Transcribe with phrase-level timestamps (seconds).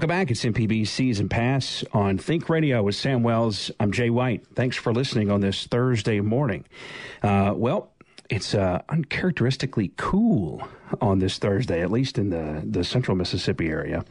[0.00, 0.30] Welcome back.
[0.30, 3.70] It's MPB Season Pass on Think Radio with Sam Wells.
[3.78, 4.46] I'm Jay White.
[4.54, 6.64] Thanks for listening on this Thursday morning.
[7.22, 7.92] Uh, well,
[8.30, 10.62] it's uh, uncharacteristically cool
[11.00, 14.04] on this Thursday, at least in the, the central Mississippi area.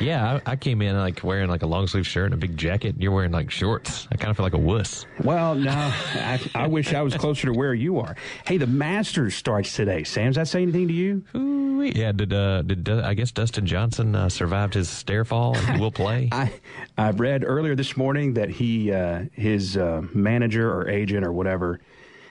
[0.00, 2.56] Yeah, I, I came in like wearing like a long sleeve shirt and a big
[2.56, 2.94] jacket.
[2.98, 4.06] You're wearing like shorts.
[4.12, 5.06] I kind of feel like a wuss.
[5.22, 8.16] Well, no, I, I wish I was closer to where you are.
[8.46, 10.04] Hey, the Masters starts today.
[10.04, 11.24] Sam, does that say anything to you?
[11.34, 15.56] Ooh, yeah, did uh, did uh, I guess Dustin Johnson uh, survived his stair fall
[15.56, 16.28] and he will play?
[16.32, 16.52] I
[16.96, 21.80] I read earlier this morning that he uh, his uh, manager or agent or whatever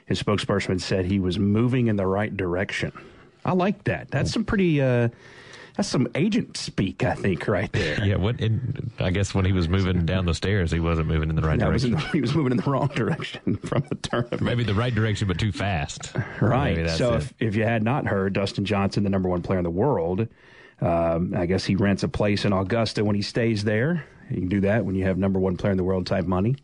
[0.05, 2.91] his spokesperson said he was moving in the right direction.
[3.45, 4.09] I like that.
[4.11, 4.81] That's some pretty.
[4.81, 5.09] Uh,
[5.75, 8.03] that's some agent speak, I think, right there.
[8.05, 8.39] yeah, what?
[8.39, 11.41] In, I guess when he was moving down the stairs, he wasn't moving in the
[11.41, 11.97] right No, direction.
[12.11, 14.41] he was moving in the wrong direction from the tournament.
[14.41, 16.13] Maybe the right direction, but too fast.
[16.39, 16.87] Right.
[16.91, 19.71] So if, if you had not heard, Dustin Johnson, the number one player in the
[19.71, 20.27] world,
[20.79, 24.05] um, I guess he rents a place in Augusta when he stays there.
[24.29, 26.55] You can do that when you have number one player in the world type money.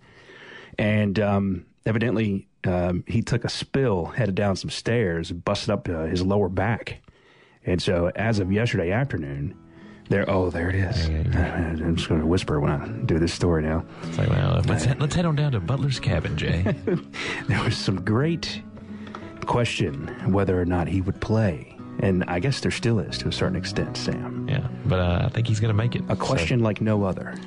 [0.78, 6.06] And um, evidently, um, he took a spill, headed down some stairs, busted up uh,
[6.06, 7.02] his lower back.
[7.66, 9.56] And so, as of yesterday afternoon,
[10.10, 10.30] there.
[10.30, 11.08] Oh, there it is.
[11.08, 13.86] I'm just going to whisper when I do this story now.
[14.04, 16.64] It's like, well, let's head, let's head on down to Butler's cabin, Jay.
[17.48, 18.62] there was some great
[19.46, 21.76] question whether or not he would play.
[22.02, 24.48] And I guess there still is to a certain extent, Sam.
[24.50, 26.04] yeah, but uh, I think he's going to make it.
[26.08, 27.38] A question like no other.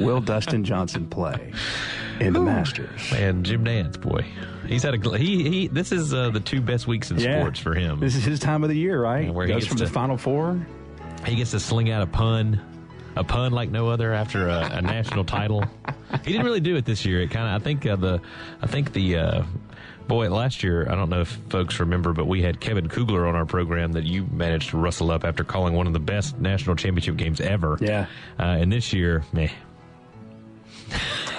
[0.00, 1.52] Will Dustin Johnson play
[2.26, 3.12] in the Masters?
[3.14, 4.24] And Jim Nantz, boy,
[4.66, 5.68] he's had a he he.
[5.68, 8.00] This is uh, the two best weeks in sports for him.
[8.00, 9.26] This is his time of the year, right?
[9.26, 10.66] Yeah, where he Goes gets from the Final Four.
[11.26, 12.60] He gets to sling out a pun,
[13.14, 15.64] a pun like no other after a, a national title.
[16.24, 17.20] He didn't really do it this year.
[17.20, 18.20] It kind of, I think uh, the,
[18.60, 19.42] I think the, uh,
[20.08, 23.36] boy, last year I don't know if folks remember, but we had Kevin Kugler on
[23.36, 26.74] our program that you managed to rustle up after calling one of the best national
[26.74, 27.78] championship games ever.
[27.80, 28.06] Yeah.
[28.38, 29.48] Uh, and this year, meh.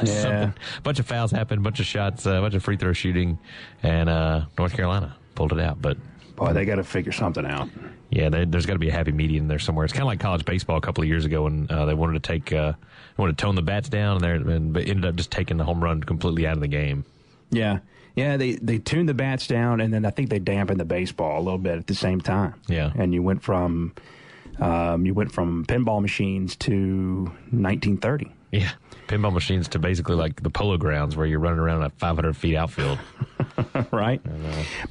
[0.14, 0.22] Yeah.
[0.22, 0.54] Something,
[0.84, 3.40] bunch of fouls happened, a bunch of shots, a bunch of free throw shooting,
[3.82, 5.82] and uh, North Carolina pulled it out.
[5.82, 5.98] But
[6.36, 7.70] Boy, they got to figure something out.
[8.10, 9.86] yeah, they, there's got to be a happy medium there somewhere.
[9.86, 12.14] It's kind of like college baseball a couple of years ago when uh, they wanted
[12.14, 12.74] to take, uh,
[13.18, 15.64] wanted to tone the bats down, and, they and but ended up just taking the
[15.64, 17.06] home run completely out of the game.
[17.52, 17.80] Yeah.
[18.16, 21.40] Yeah, they, they tuned the bats down, and then I think they dampened the baseball
[21.40, 22.54] a little bit at the same time.
[22.68, 22.92] Yeah.
[22.96, 23.94] And you went from
[24.60, 28.32] um, you went from pinball machines to 1930.
[28.54, 28.70] Yeah,
[29.08, 32.56] pinball machines to basically like the polo grounds where you're running around a 500 feet
[32.56, 33.00] outfield.
[33.92, 34.22] right?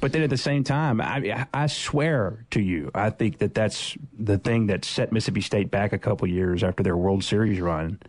[0.01, 3.97] But then at the same time, I, I swear to you, I think that that's
[4.19, 7.99] the thing that set Mississippi State back a couple years after their World Series run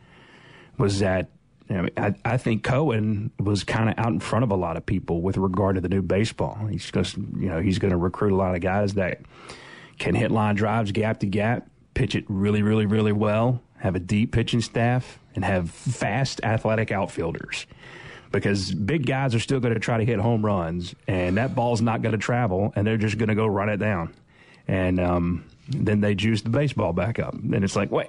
[0.77, 1.31] was that.
[1.71, 4.77] You know, I, I think Cohen was kind of out in front of a lot
[4.77, 6.67] of people with regard to the new baseball.
[6.67, 9.23] He's just, you know, he's going to recruit a lot of guys that
[9.99, 13.99] can hit line drives gap to gap, pitch it really, really, really well, have a
[13.99, 17.67] deep pitching staff, and have fast, athletic outfielders.
[18.33, 21.81] Because big guys are still going to try to hit home runs, and that ball's
[21.81, 24.13] not going to travel, and they're just going to go run it down.
[24.67, 27.35] And um, then they juice the baseball back up.
[27.35, 28.09] And it's like, wait,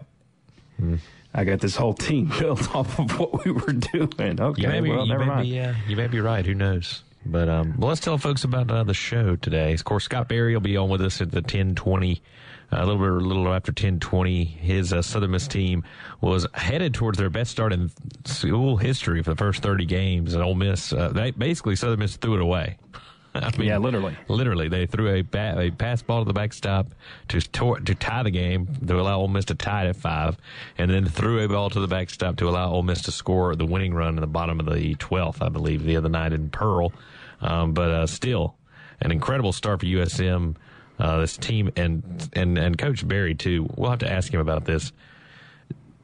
[1.33, 4.39] I got this whole team built off of what we were doing.
[4.41, 5.43] Okay, You may be, well, you never may mind.
[5.49, 6.45] be, uh, you may be right.
[6.45, 7.03] Who knows?
[7.25, 9.73] But um, well, let's tell folks about uh, the show today.
[9.73, 12.21] Of course, Scott Berry will be on with us at the ten twenty,
[12.71, 14.43] a little bit, a little after ten twenty.
[14.43, 15.83] His uh, Southern Miss team
[16.21, 17.91] was headed towards their best start in
[18.25, 22.15] school history for the first thirty games, and Ole Miss, uh, they, basically Southern Miss
[22.17, 22.77] threw it away.
[23.35, 24.15] I mean, Yeah, literally.
[24.27, 26.93] Literally, they threw a, a pass ball to the backstop
[27.29, 30.37] to tor- to tie the game to allow Ole Miss to tie it at five,
[30.77, 33.65] and then threw a ball to the backstop to allow Ole Miss to score the
[33.65, 36.93] winning run in the bottom of the twelfth, I believe, the other night in Pearl.
[37.41, 38.55] Um, but uh, still,
[39.01, 40.55] an incredible start for USM.
[40.97, 43.67] Uh, this team and and and Coach Berry too.
[43.75, 44.91] We'll have to ask him about this.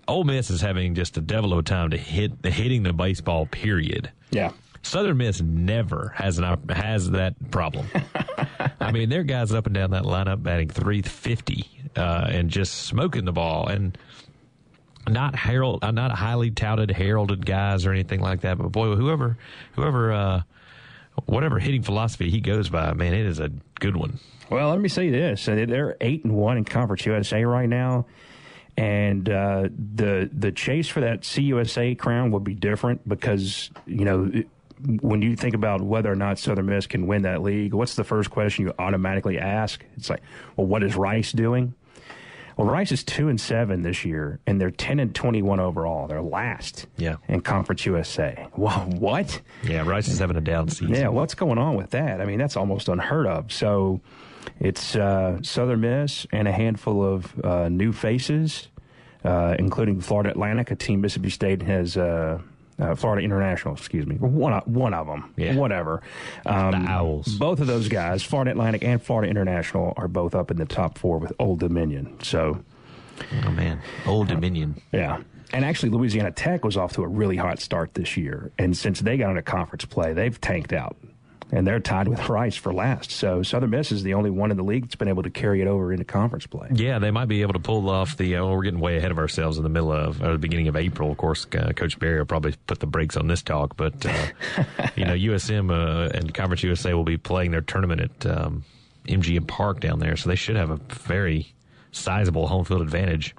[0.07, 3.45] Ole Miss is having just a devil of a time to hit hitting the baseball.
[3.45, 4.11] Period.
[4.31, 4.51] Yeah.
[4.83, 7.87] Southern Miss never has an has that problem.
[8.79, 13.25] I mean, their guys up and down that lineup batting 350 uh, and just smoking
[13.25, 13.97] the ball and
[15.07, 18.57] not herald, uh, not highly touted, heralded guys or anything like that.
[18.57, 19.37] But boy, whoever,
[19.73, 20.41] whoever, uh,
[21.25, 23.49] whatever hitting philosophy he goes by, man, it is a
[23.79, 24.19] good one.
[24.49, 28.05] Well, let me say this: Uh, they're eight and one in Conference USA right now,
[28.77, 34.31] and uh, the the chase for that CUSA crown would be different because you know.
[35.01, 38.03] when you think about whether or not Southern Miss can win that league, what's the
[38.03, 39.85] first question you automatically ask?
[39.95, 40.23] It's like,
[40.55, 41.75] well, what is Rice doing?
[42.57, 46.07] Well, Rice is two and seven this year, and they're ten and twenty-one overall.
[46.07, 47.15] They're last, yeah.
[47.27, 48.47] in Conference USA.
[48.55, 49.41] Well, what?
[49.63, 50.93] Yeah, Rice is having a down season.
[50.95, 52.21] Yeah, what's going on with that?
[52.21, 53.51] I mean, that's almost unheard of.
[53.51, 54.01] So,
[54.59, 58.67] it's uh, Southern Miss and a handful of uh, new faces,
[59.23, 61.97] uh, including Florida Atlantic, a team Mississippi State has.
[62.81, 65.55] Uh, uh, Florida International, excuse me, one of, one of them, Yeah.
[65.55, 66.01] whatever.
[66.45, 67.35] Um, The Owls.
[67.37, 70.97] Both of those guys, Florida Atlantic and Florida International, are both up in the top
[70.97, 72.17] four with Old Dominion.
[72.23, 72.63] So,
[73.45, 74.81] Oh man, Old Dominion.
[74.91, 75.19] yeah.
[75.53, 78.51] And actually, Louisiana Tech was off to a really hot start this year.
[78.57, 80.95] And since they got into conference play, they've tanked out.
[81.53, 83.11] And they're tied with Rice for last.
[83.11, 85.61] So Southern Miss is the only one in the league that's been able to carry
[85.61, 86.69] it over into conference play.
[86.71, 88.37] Yeah, they might be able to pull off the.
[88.37, 90.77] Uh, we're getting way ahead of ourselves in the middle of or the beginning of
[90.77, 91.11] April.
[91.11, 94.27] Of course, uh, Coach Berry will probably put the brakes on this talk, but uh,
[94.95, 98.63] you know, USM uh, and Conference USA will be playing their tournament at um,
[99.09, 101.53] MGM Park down there, so they should have a very
[101.91, 103.35] sizable home field advantage.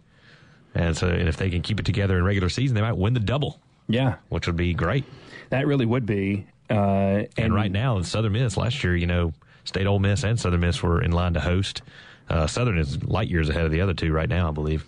[0.75, 3.15] And so, and if they can keep it together in regular season, they might win
[3.15, 5.05] the double, Yeah, which would be great.
[5.49, 6.47] that really would be.
[6.73, 9.33] Uh, and, And right now, in Southern Miss, last year, you know,
[9.65, 11.83] State Ole Miss and Southern Miss were in line to host.
[12.29, 14.85] Uh, Southern is light years ahead of the other two right now, I believe.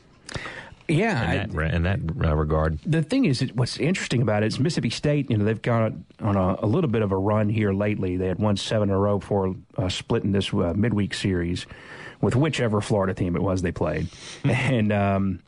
[0.88, 4.46] yeah, In that, re- in that uh, regard, the thing is, what's interesting about it
[4.46, 5.31] is Mississippi State.
[5.31, 8.16] You know, they've got on a, a little bit of a run here lately.
[8.16, 11.66] They had won seven in a row before uh, splitting this uh, midweek series
[12.20, 14.08] with whichever Florida team it was they played,
[14.44, 15.40] and um,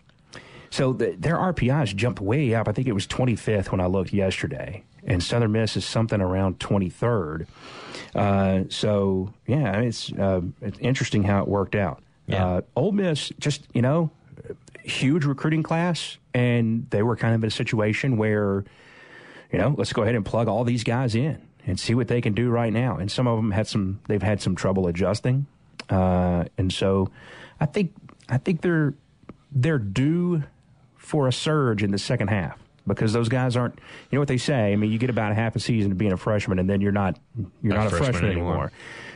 [0.71, 2.69] so the, their RPIs jumped way up.
[2.69, 6.59] I think it was 25th when I looked yesterday, and Southern Miss is something around
[6.59, 7.47] 23rd.
[8.15, 12.03] Uh, so yeah, it's uh, it's interesting how it worked out.
[12.27, 12.47] Yeah.
[12.47, 14.11] Uh, Ole Miss just you know
[14.87, 18.65] huge recruiting class, and they were kind of in a situation where,
[19.53, 22.21] you know, let's go ahead and plug all these guys in and see what they
[22.21, 22.97] can do right now.
[22.97, 25.47] And some of them had some, they've had some trouble adjusting,
[25.91, 27.11] uh, and so
[27.61, 27.93] I think
[28.29, 28.95] I think they're
[29.53, 30.45] they're due
[30.97, 32.59] for a surge in the second half.
[32.87, 33.75] Because those guys aren't,
[34.11, 34.73] you know what they say.
[34.73, 36.81] I mean, you get about a half a season of being a freshman, and then
[36.81, 37.19] you're not,
[37.63, 38.53] you're Not not, a freshman freshman, anymore.
[38.53, 38.73] anymore.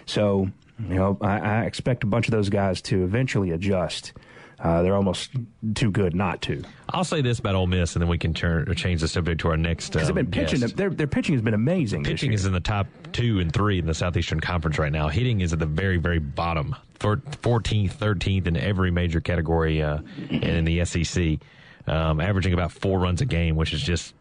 [0.07, 0.51] So,
[0.89, 4.13] you know, I, I expect a bunch of those guys to eventually adjust.
[4.59, 5.31] Uh, they're almost
[5.75, 6.63] too good not to.
[6.91, 9.41] I'll say this about Ole Miss, and then we can turn or change the subject
[9.43, 9.93] to our next.
[9.93, 10.61] Because Um, they've been pitching.
[10.61, 10.77] guest.
[10.77, 12.03] Their their pitching has been amazing.
[12.03, 15.09] this Pitching is in the top two and three in the Southeastern Conference right now.
[15.09, 19.99] Hitting is at the very, very bottom, 14th, 13th in every major category uh,
[20.31, 21.39] and in the SEC,
[21.87, 24.15] um, averaging about four runs a game, which is just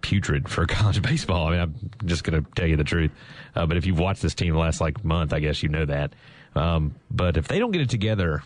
[0.00, 1.48] putrid for college baseball.
[1.48, 3.10] I mean, I'm just going to tell you the truth.
[3.54, 5.84] Uh, but if you've watched this team the last like month, I guess you know
[5.86, 6.14] that.
[6.54, 8.42] Um, but if they don't get it together,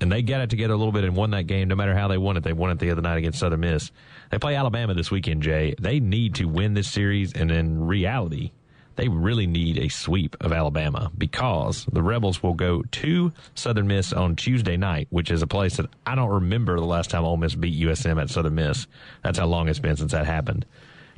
[0.00, 2.08] and they got it together a little bit and won that game, no matter how
[2.08, 3.90] they won it, they won it the other night against Southern Miss.
[4.30, 5.74] They play Alabama this weekend, Jay.
[5.80, 8.52] They need to win this series, and in reality,
[8.96, 14.12] they really need a sweep of Alabama because the Rebels will go to Southern Miss
[14.12, 17.36] on Tuesday night, which is a place that I don't remember the last time Ole
[17.36, 18.86] Miss beat USM at Southern Miss.
[19.22, 20.66] That's how long it's been since that happened.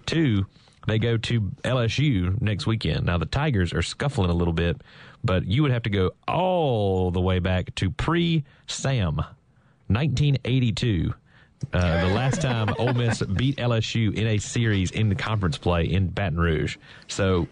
[0.06, 0.46] Two,
[0.86, 3.06] they go to LSU next weekend.
[3.06, 4.80] Now the Tigers are scuffling a little bit,
[5.22, 9.16] but you would have to go all the way back to pre Sam,
[9.86, 11.14] 1982.
[11.72, 15.84] Uh, the last time Ole Miss beat LSU in a series in the conference play
[15.84, 16.76] in Baton Rouge.
[17.08, 17.48] So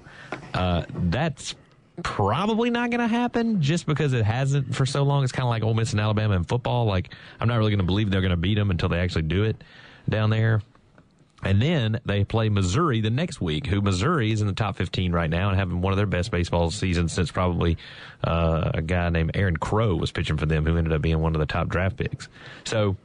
[0.55, 1.55] uh, that's
[2.03, 5.25] probably not going to happen just because it hasn't for so long.
[5.25, 6.85] It's kind of like Ole Miss and Alabama in football.
[6.85, 9.23] Like I'm not really going to believe they're going to beat them until they actually
[9.23, 9.63] do it
[10.09, 10.63] down there.
[11.43, 15.13] And then they play Missouri the next week, who Missouri is in the top 15
[15.13, 17.77] right now and having one of their best baseball seasons since probably
[18.25, 21.35] uh, a guy named Aaron Crow was pitching for them, who ended up being one
[21.35, 22.29] of the top draft picks.
[22.65, 22.97] So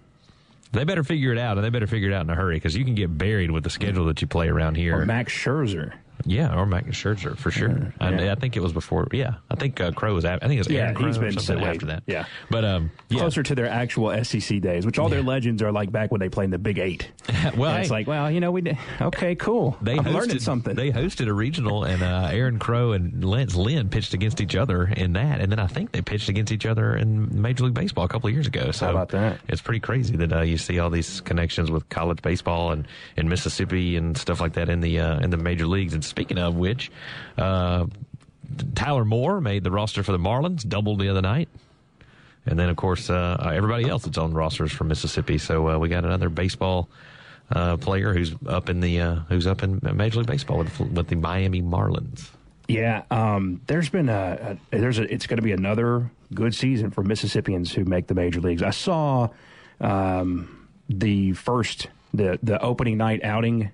[0.72, 2.76] they better figure it out, and they better figure it out in a hurry because
[2.76, 4.98] you can get buried with the schedule that you play around here.
[4.98, 5.94] or Max Scherzer.
[6.26, 7.94] Yeah, or Max Scherzer for sure.
[8.00, 8.32] I, yeah.
[8.32, 9.08] I think it was before.
[9.12, 10.26] Yeah, I think uh, Crow was.
[10.26, 12.04] After, I think it was Yeah, Aaron Crow he's or been something after that.
[12.08, 12.26] Yeah.
[12.50, 13.20] but um, yeah.
[13.20, 16.30] Closer to their actual SEC days, which all their legends are like back when they
[16.30, 17.12] played in the Big Eight.
[17.58, 19.76] Well, And it's like, well, you know, we did, okay, cool.
[19.82, 20.76] They I'm hosted learning something.
[20.76, 24.86] They hosted a regional, and uh, Aaron Crow and Lance Lynn pitched against each other
[24.86, 28.06] in that, and then I think they pitched against each other in Major League Baseball
[28.06, 28.72] a couple of years ago.
[28.72, 29.40] So How about that?
[29.48, 32.88] It's pretty crazy that uh, you see all these connections with college baseball and
[33.18, 35.94] in Mississippi and stuff like that in the uh, in the major leagues.
[35.94, 36.92] And speaking of which,
[37.38, 37.88] uh,
[38.76, 41.50] Tyler Moore made the roster for the Marlins, doubled the other night.
[42.46, 45.38] And then, of course, uh, everybody else that's on rosters from Mississippi.
[45.38, 46.90] So uh, we got another baseball
[47.52, 51.08] uh, player who's up in the uh, who's up in Major League Baseball with, with
[51.08, 52.30] the Miami Marlins.
[52.68, 56.92] Yeah, um, there's been a, a there's a it's going to be another good season
[56.92, 58.64] for Mississippians who make the major leagues.
[58.64, 59.30] I saw
[59.80, 63.72] um, the first the the opening night outing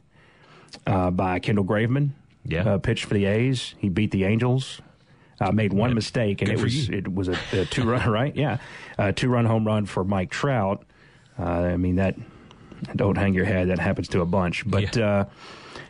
[0.86, 2.10] uh, by Kendall Graveman.
[2.48, 2.64] Yeah.
[2.74, 3.76] uh, pitched for the A's.
[3.78, 4.82] He beat the Angels.
[5.40, 6.98] Uh, made one mistake, and Good it was you.
[6.98, 8.36] it was a, a two run right.
[8.36, 8.58] Yeah,
[8.98, 10.84] a two run home run for Mike Trout.
[11.38, 12.16] Uh, I mean that.
[12.96, 13.70] Don't hang your head.
[13.70, 14.64] That happens to a bunch.
[14.70, 15.06] But Yeah.
[15.06, 15.26] uh,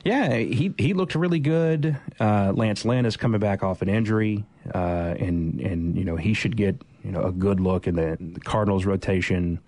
[0.04, 1.98] yeah, he he looked really good.
[2.20, 6.34] Uh, Lance Lynn is coming back off an injury, uh, and and you know he
[6.34, 9.60] should get you know a good look in the, the Cardinals rotation.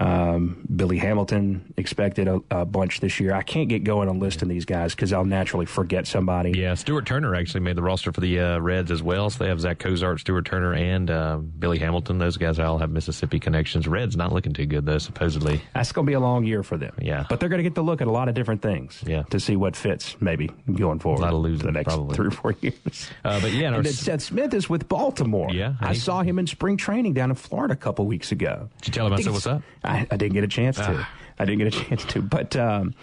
[0.00, 3.32] Um, Billy Hamilton expected a, a bunch this year.
[3.34, 6.50] I can't get going on listing these guys because I'll naturally forget somebody.
[6.58, 9.30] Yeah, Stuart Turner actually made the roster for the uh, Reds as well.
[9.30, 12.18] So they have Zach Cozart, Stuart Turner, and uh, Billy Hamilton.
[12.18, 13.86] Those guys all have Mississippi connections.
[13.86, 15.60] Reds not looking too good though, supposedly.
[15.74, 16.94] That's going to be a long year for them.
[17.00, 17.24] Yeah.
[17.28, 19.22] But they're going to get to look at a lot of different things Yeah.
[19.30, 21.20] to see what fits maybe going forward.
[21.20, 22.16] A lot of losing, for the next probably.
[22.16, 23.08] three or four years.
[23.24, 25.50] Uh, but yeah, and and Seth Smith is with Baltimore.
[25.50, 28.68] Yeah, I he- saw him in spring training down in Florida a couple weeks ago.
[28.80, 29.62] Did you tell him I think said what's up?
[29.84, 30.96] I, I didn't get a chance to.
[30.98, 31.10] Ah.
[31.38, 32.22] I didn't get a chance to.
[32.22, 32.94] But um,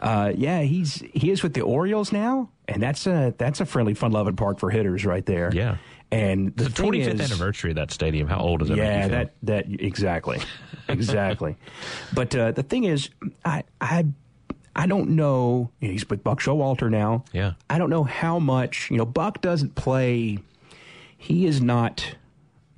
[0.00, 3.94] uh, yeah, he's he is with the Orioles now, and that's a that's a friendly,
[3.94, 5.50] fun-loving park for hitters right there.
[5.52, 5.76] Yeah.
[6.12, 8.28] And the the 25th is- anniversary of that stadium.
[8.28, 8.76] How old is that?
[8.76, 10.40] yeah, that that exactly,
[10.88, 11.56] exactly.
[12.14, 13.10] but uh, the thing is,
[13.44, 14.06] I I
[14.74, 17.24] I don't know, he's with Buck Showalter now.
[17.32, 17.52] Yeah.
[17.68, 19.04] I don't know how much you know.
[19.06, 20.38] Buck doesn't play.
[21.18, 22.14] He is not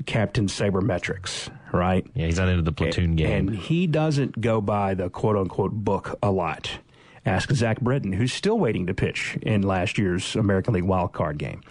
[0.04, 2.07] Captain Sabermetrics, right?
[2.14, 3.49] Yeah, he's not into the platoon game.
[3.49, 6.79] And he doesn't go by the quote unquote book a lot.
[7.25, 11.38] Ask Zach Britton, who's still waiting to pitch in last year's American League wild card
[11.38, 11.62] game.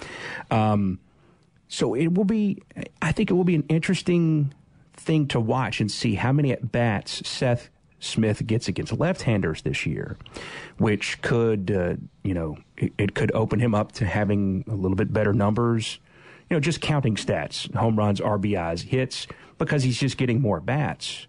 [0.49, 0.99] Um,
[1.67, 2.61] so it will be,
[3.01, 4.53] I think it will be an interesting
[4.93, 9.85] thing to watch and see how many at bats Seth Smith gets against left-handers this
[9.85, 10.17] year,
[10.77, 14.95] which could, uh, you know, it, it could open him up to having a little
[14.95, 15.99] bit better numbers.
[16.51, 19.25] You know, just counting stats, home runs, RBIs, hits,
[19.57, 21.25] because he's just getting more bats.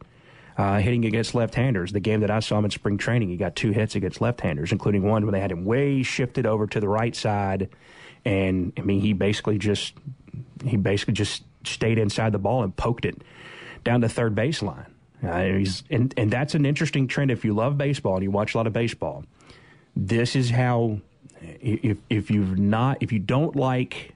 [0.59, 1.93] Uh, hitting against left-handers.
[1.93, 4.73] The game that I saw him in spring training, he got two hits against left-handers,
[4.73, 7.69] including one when they had him way shifted over to the right side,
[8.25, 9.95] and I mean he basically just
[10.64, 13.23] he basically just stayed inside the ball and poked it
[13.85, 14.87] down the third baseline.
[15.25, 18.55] Uh, he's, and and that's an interesting trend if you love baseball and you watch
[18.55, 19.25] a lot of baseball.
[19.95, 20.99] This is how
[21.41, 24.12] if if you've not if you don't like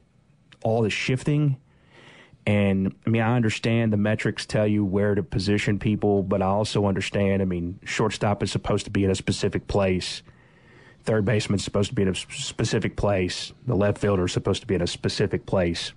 [0.67, 1.57] all the shifting
[2.47, 6.47] and I mean, I understand the metrics tell you where to position people, but I
[6.47, 7.43] also understand.
[7.43, 10.23] I mean, shortstop is supposed to be in a specific place.
[11.03, 13.53] Third baseman is supposed to be in a specific place.
[13.67, 15.93] The left fielder is supposed to be in a specific place.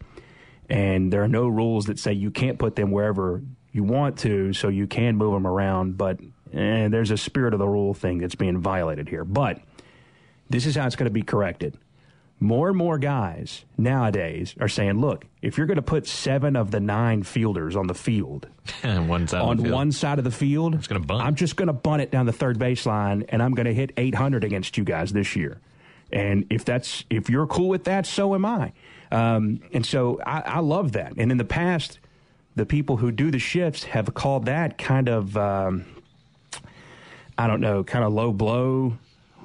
[0.70, 4.54] And there are no rules that say you can't put them wherever you want to,
[4.54, 6.00] so you can move them around.
[6.00, 6.20] But
[6.52, 9.24] eh, there's a spirit of the rule thing that's being violated here.
[9.24, 9.62] But
[10.50, 11.78] this is how it's going to be corrected.
[12.42, 16.72] More and more guys nowadays are saying, look, if you're going to put seven of
[16.72, 18.48] the nine fielders on the field,
[18.82, 19.76] one on the field.
[19.76, 21.22] one side of the field, It's gonna bunt.
[21.22, 23.92] I'm just going to bunt it down the third baseline, and I'm going to hit
[23.98, 25.60] 800 against you guys this year.
[26.14, 28.72] And if that's if you're cool with that, so am I.
[29.12, 31.14] Um, and so I, I love that.
[31.18, 32.00] And in the past,
[32.56, 35.86] the people who do the shifts have called that kind of um,
[37.38, 38.98] I don't know, kind of low blow.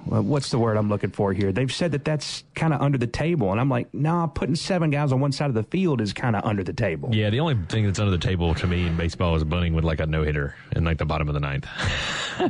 [0.07, 1.53] Well, What's the word I'm looking for here?
[1.53, 4.91] They've said that that's kind of under the table, and I'm like, nah, putting seven
[4.91, 7.11] guys on one side of the field is kind of under the table.
[7.15, 9.85] Yeah, the only thing that's under the table to me in baseball is bunting with
[9.85, 11.67] like a no hitter in like the bottom of the ninth.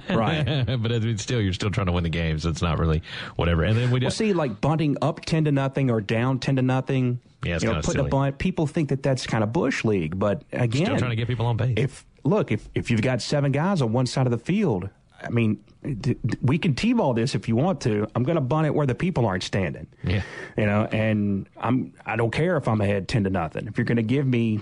[0.08, 0.64] Right.
[0.66, 3.02] but I mean, still, you're still trying to win the game, so it's not really
[3.36, 3.64] whatever.
[3.64, 6.56] And then we Well, just see, like bunting up ten to nothing or down ten
[6.56, 7.20] to nothing.
[7.44, 8.38] Yeah, it's you know, putting a bunt.
[8.38, 11.44] People think that that's kind of bush league, but again, still trying to get people
[11.44, 11.74] on base.
[11.76, 14.88] if look if if you've got seven guys on one side of the field,
[15.22, 15.62] I mean,
[16.42, 18.06] we can t-ball this if you want to.
[18.14, 19.86] I'm going to bunt it where the people aren't standing.
[20.02, 20.22] Yeah.
[20.56, 23.66] you know, and I'm I don't care if I'm ahead ten to nothing.
[23.66, 24.60] If you're going to give me,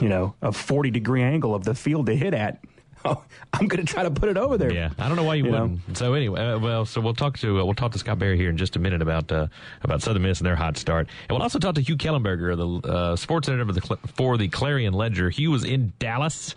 [0.00, 2.62] you know, a 40 degree angle of the field to hit at,
[3.04, 4.72] I'm going to try to put it over there.
[4.72, 5.96] Yeah, I don't know why you, You wouldn't.
[5.96, 8.50] So anyway, uh, well, so we'll talk to uh, we'll talk to Scott Berry here
[8.50, 9.46] in just a minute about uh,
[9.82, 12.88] about Southern Miss and their hot start, and we'll also talk to Hugh Kellenberger, the
[12.88, 15.30] uh, sports editor for the for the Clarion Ledger.
[15.30, 16.54] Hugh was in Dallas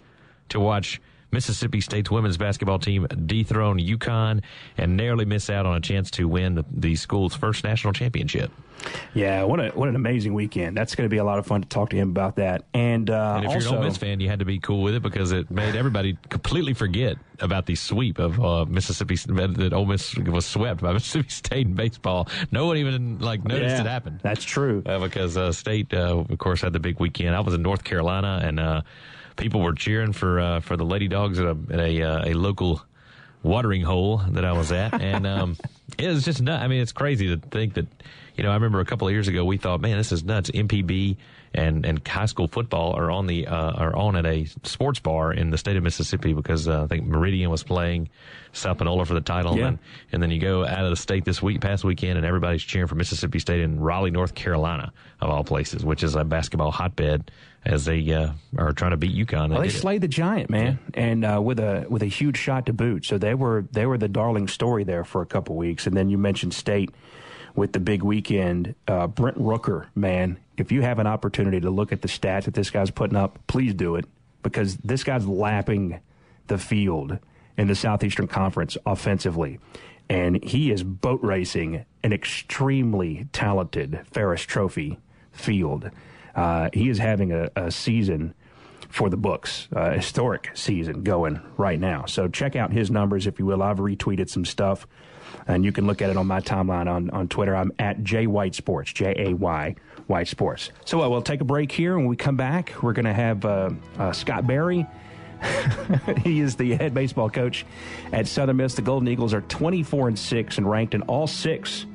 [0.50, 1.02] to watch
[1.34, 4.44] Mississippi State's women's basketball team dethrone UConn
[4.78, 8.52] and narrowly miss out on a chance to win the, the school's first national championship.
[9.14, 10.76] Yeah, what a what an amazing weekend.
[10.76, 12.66] That's going to be a lot of fun to talk to him about that.
[12.74, 14.82] And, uh, And if also, you're an Ole Miss fan, you had to be cool
[14.82, 19.74] with it because it made everybody completely forget about the sweep of uh, Mississippi that
[19.74, 22.28] Ole Miss was swept by Mississippi State in baseball.
[22.52, 24.20] No one even like noticed yeah, it happened.
[24.22, 24.84] That's true.
[24.86, 27.36] Uh, because uh, State, uh, of course, had the big weekend.
[27.36, 28.82] I was in North Carolina, and uh,
[29.36, 32.34] people were cheering for uh, for the Lady Dogs at a at a, uh, a
[32.34, 32.82] local
[33.42, 35.58] watering hole that I was at, and um,
[35.98, 36.64] it was just nuts.
[36.64, 37.88] I mean, it's crazy to think that.
[38.36, 40.50] You know, I remember a couple of years ago we thought, man, this is nuts.
[40.50, 41.18] MPB
[41.54, 45.32] and and high school football are on the uh, are on at a sports bar
[45.32, 48.10] in the state of Mississippi because uh, I think Meridian was playing
[48.54, 49.68] South Panola for the title, yeah.
[49.68, 49.80] and,
[50.12, 52.88] and then you go out of the state this week, past weekend, and everybody's cheering
[52.88, 57.32] for Mississippi State in Raleigh, North Carolina, of all places, which is a basketball hotbed
[57.66, 59.50] as they uh, are trying to beat UConn.
[59.50, 61.02] Well, they slayed the giant man, yeah.
[61.02, 63.06] and uh, with a with a huge shot to boot.
[63.06, 65.88] So they were they were the darling story there for a couple weeks.
[65.88, 66.90] And then you mentioned State
[67.56, 68.76] with the big weekend.
[68.88, 72.54] Uh, Brent Rooker, man, if you have an opportunity to look at the stats that
[72.54, 74.06] this guy's putting up, please do it
[74.42, 76.00] because this guy's lapping
[76.48, 77.18] the field
[77.58, 79.60] in the Southeastern Conference offensively.
[80.10, 85.00] And he is boat racing an extremely talented Ferriss Trophy
[85.32, 85.90] field.
[86.36, 88.34] Uh, he is having a, a season
[88.90, 92.06] for the books, a historic season going right now.
[92.06, 93.64] So check out his numbers, if you will.
[93.64, 94.86] I've retweeted some stuff,
[95.48, 97.56] and you can look at it on my timeline on, on Twitter.
[97.56, 99.76] I'm at Jay White Sports, J A Y
[100.08, 100.72] White Sports.
[100.86, 101.94] So uh, we'll take a break here.
[101.94, 104.86] And when we come back, we're going to have uh, uh, Scott Berry.
[106.24, 107.66] he is the head baseball coach
[108.12, 108.76] at Southern Miss.
[108.76, 111.86] The Golden Eagles are 24 and 6 and ranked in all six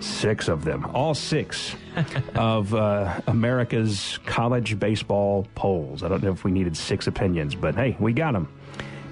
[0.00, 1.74] six of them, all six
[2.34, 6.02] of uh, America's college baseball polls.
[6.02, 8.48] I don't know if we needed six opinions, but hey, we got them,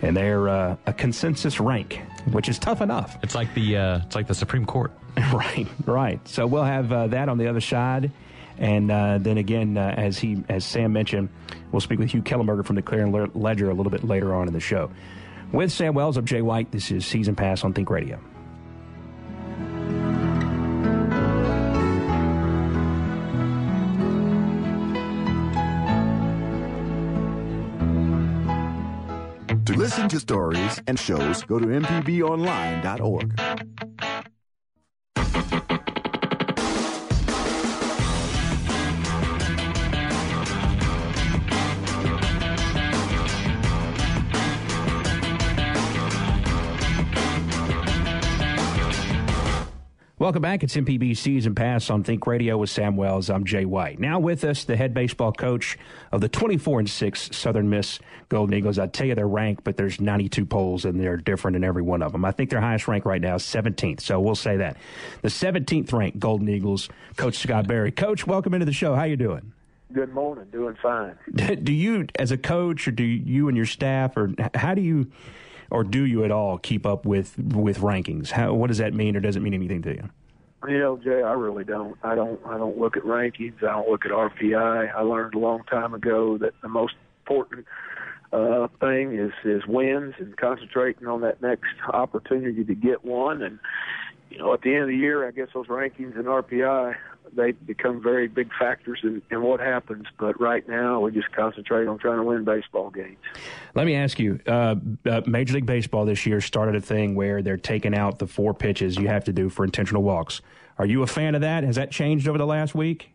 [0.02, 2.00] and they're uh, a consensus rank,
[2.32, 3.16] which is tough enough.
[3.22, 4.92] It's like the uh, it's like the Supreme Court.
[5.32, 6.26] right, right.
[6.28, 8.10] So we'll have uh, that on the other side.
[8.58, 11.28] And uh, then again, uh, as he, as Sam mentioned,
[11.72, 14.54] we'll speak with Hugh Kellenberger from the Clarion Ledger a little bit later on in
[14.54, 14.90] the show.
[15.52, 16.70] With Sam Wells, I'm Jay White.
[16.72, 18.18] This is Season Pass on Think Radio.
[29.64, 33.40] To listen to stories and shows, go to mpbonline.org.
[50.24, 50.64] Welcome back.
[50.64, 53.28] It's MPB Season Pass on Think Radio with Sam Wells.
[53.28, 54.00] I'm Jay White.
[54.00, 55.76] Now with us, the head baseball coach
[56.12, 57.98] of the 24 and 6 Southern Miss
[58.30, 58.78] Golden Eagles.
[58.78, 62.00] I tell you their rank, but there's 92 polls and they're different in every one
[62.00, 62.24] of them.
[62.24, 64.78] I think their highest rank right now is 17th, so we'll say that.
[65.20, 67.92] The 17th ranked Golden Eagles, Coach Scott Berry.
[67.92, 68.94] Coach, welcome into the show.
[68.94, 69.52] How you doing?
[69.92, 70.46] Good morning.
[70.50, 71.18] Doing fine.
[71.62, 75.10] Do you, as a coach, or do you and your staff, or how do you
[75.74, 78.30] or do you at all keep up with with rankings?
[78.30, 80.08] How, what does that mean, or does it mean anything to you?
[80.68, 81.98] You know, Jay, I really don't.
[82.04, 82.40] I don't.
[82.46, 83.56] I don't look at rankings.
[83.58, 84.94] I don't look at RPI.
[84.94, 86.94] I learned a long time ago that the most
[87.26, 87.66] important
[88.32, 93.42] uh, thing is is wins and concentrating on that next opportunity to get one.
[93.42, 93.58] And
[94.30, 96.94] you know, at the end of the year, I guess those rankings and RPI
[97.32, 100.06] they become very big factors in, in what happens.
[100.18, 103.18] But right now, we just concentrate on trying to win baseball games.
[103.74, 107.42] Let me ask you: uh, uh, Major League Baseball this year started a thing where
[107.42, 110.40] they're taking out the four pitches you have to do for intentional walks.
[110.78, 111.64] Are you a fan of that?
[111.64, 113.10] Has that changed over the last week?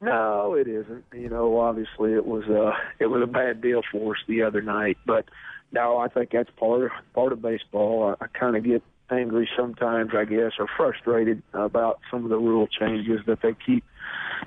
[0.00, 1.04] No, it isn't.
[1.14, 4.42] You know, obviously it was a uh, it was a bad deal for us the
[4.42, 5.24] other night, but
[5.72, 8.14] no, I think that's part of part of baseball.
[8.20, 12.38] I, I kind of get angry sometimes, I guess, or frustrated about some of the
[12.38, 13.84] rule changes that they keep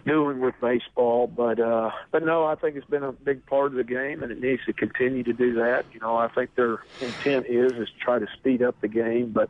[0.06, 1.28] doing with baseball.
[1.28, 4.32] But uh, but no, I think it's been a big part of the game, and
[4.32, 5.86] it needs to continue to do that.
[5.94, 9.32] You know, I think their intent is is to try to speed up the game,
[9.32, 9.50] but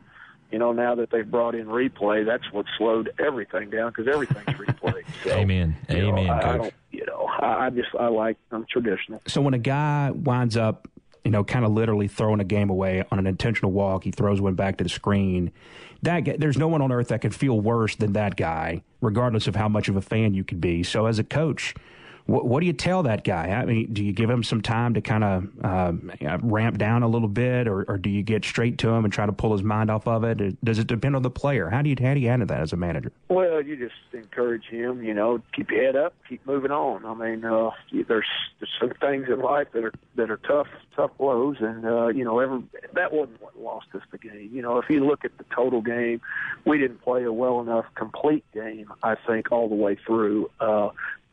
[0.50, 4.58] you know, now that they've brought in replay, that's what slowed everything down because everything's
[4.58, 5.04] replayed.
[5.24, 5.76] So, Amen.
[5.90, 6.26] Amen.
[6.26, 9.20] Know, I, I, don't, you know, I, I just I like I'm traditional.
[9.26, 10.86] So when a guy winds up
[11.24, 14.04] you know, kind of literally throwing a game away on an intentional walk.
[14.04, 15.52] He throws one back to the screen.
[16.02, 19.46] That guy, there's no one on earth that can feel worse than that guy, regardless
[19.46, 20.82] of how much of a fan you could be.
[20.82, 21.74] So as a coach,
[22.28, 23.48] what, what do you tell that guy?
[23.48, 25.92] I mean, do you give him some time to kind of uh,
[26.42, 29.24] ramp down a little bit, or, or, do you get straight to him and try
[29.24, 30.62] to pull his mind off of it?
[30.62, 31.70] Does it depend on the player?
[31.70, 33.12] How do you how do you handle that as a manager?
[33.30, 35.02] Well, you just encourage him.
[35.02, 37.06] You know, keep your head up, keep moving on.
[37.06, 38.26] I mean, uh, there's,
[38.60, 42.24] there's some things in life that are that are tough tough blows, and uh, you
[42.24, 42.62] know, every
[42.92, 44.50] that wasn't what lost us the game.
[44.52, 46.20] You know, if you look at the total game,
[46.66, 48.92] we didn't play a well enough complete game.
[49.02, 50.50] I think all the way through.
[50.60, 50.90] Uh,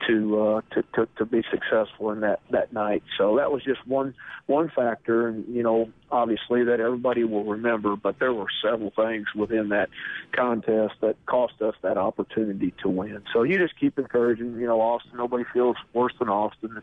[0.08, 3.04] to, uh, to to to be successful in that that night.
[3.18, 4.14] So that was just one
[4.46, 7.96] one factor, and you know, obviously that everybody will remember.
[7.96, 9.90] But there were several things within that
[10.34, 13.24] contest that cost us that opportunity to win.
[13.34, 14.60] So you just keep encouraging.
[14.60, 15.12] You know, Austin.
[15.16, 16.82] Nobody feels worse than Austin.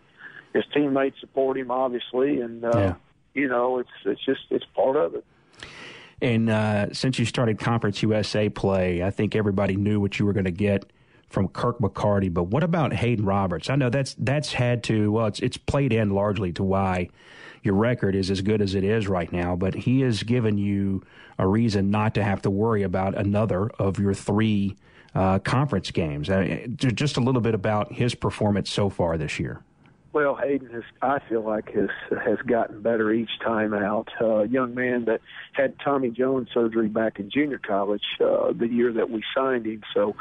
[0.53, 2.95] His teammates support him, obviously, and uh, yeah.
[3.35, 5.25] you know, it's it's just it's part of it.
[6.21, 10.33] And uh, since you started Conference USA play, I think everybody knew what you were
[10.33, 10.85] going to get
[11.33, 12.33] from Kirk McCarty.
[12.33, 13.71] But what about Hayden Roberts?
[13.71, 17.09] I know that's that's had to well, it's it's played in largely to why
[17.63, 19.57] your record is as good as it is right now.
[19.57, 21.03] But he has given you
[21.39, 24.77] a reason not to have to worry about another of your three
[25.15, 26.29] uh, conference games.
[26.29, 29.63] Uh, just a little bit about his performance so far this year.
[30.13, 34.09] Well, Hayden has, I feel like, has has gotten better each time out.
[34.21, 35.23] Uh, young man that
[35.55, 39.83] had Tommy John surgery back in junior college uh, the year that we signed him.
[39.95, 40.15] So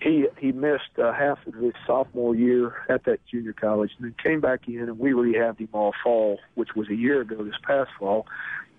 [0.00, 4.14] he he missed uh, half of his sophomore year at that junior college, and then
[4.22, 7.54] came back in, and we rehabbed him all fall, which was a year ago this
[7.66, 8.26] past fall.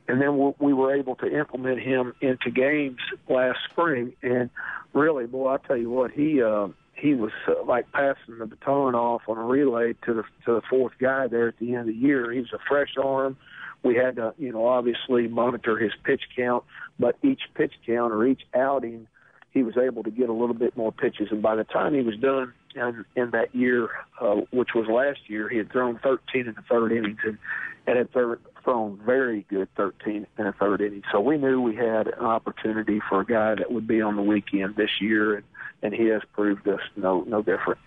[0.08, 4.50] And then we were able to implement him into games last spring, and
[4.94, 6.68] really, boy, I tell you what, he uh,
[7.04, 10.62] he was uh, like passing the baton off on a relay to the to the
[10.70, 12.32] fourth guy there at the end of the year.
[12.32, 13.36] He was a fresh arm.
[13.84, 16.64] We had to, you know, obviously monitor his pitch count,
[16.98, 19.08] but each pitch count or each outing
[19.54, 21.28] he was able to get a little bit more pitches.
[21.30, 23.90] And by the time he was done in, in that year,
[24.20, 27.38] uh, which was last year, he had thrown 13 in the third innings and,
[27.86, 31.04] and had third, thrown very good 13 in the third inning.
[31.12, 34.24] So we knew we had an opportunity for a guy that would be on the
[34.24, 35.44] weekend this year, and,
[35.84, 37.80] and he has proved us no no different.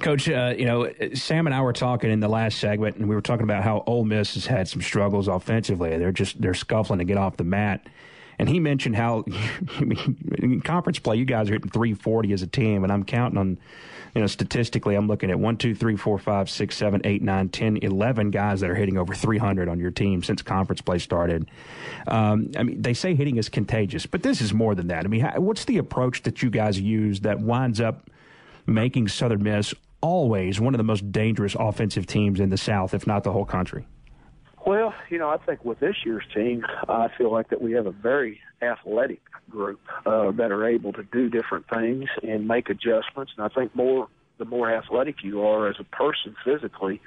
[0.00, 3.14] Coach, uh, you know, Sam and I were talking in the last segment, and we
[3.14, 5.96] were talking about how Ole Miss has had some struggles offensively.
[5.96, 7.86] They're just they're scuffling to get off the mat.
[8.38, 9.24] And he mentioned how
[9.80, 13.58] in conference play, you guys are hitting 340 as a team, and I'm counting on,
[14.14, 17.48] you know, statistically, I'm looking at 1, 2, 3, 4, 5, 6, 7, 8, 9,
[17.48, 21.48] 10, 11 guys that are hitting over 300 on your team since conference play started.
[22.06, 25.04] Um, I mean, they say hitting is contagious, but this is more than that.
[25.04, 28.10] I mean, what's the approach that you guys use that winds up
[28.66, 33.06] making Southern Miss always one of the most dangerous offensive teams in the South, if
[33.06, 33.86] not the whole country?
[34.66, 37.86] Well, you know, I think with this year's team, I feel like that we have
[37.86, 43.32] a very athletic group uh, that are able to do different things and make adjustments.
[43.36, 47.00] And I think more the more athletic you are as a person physically,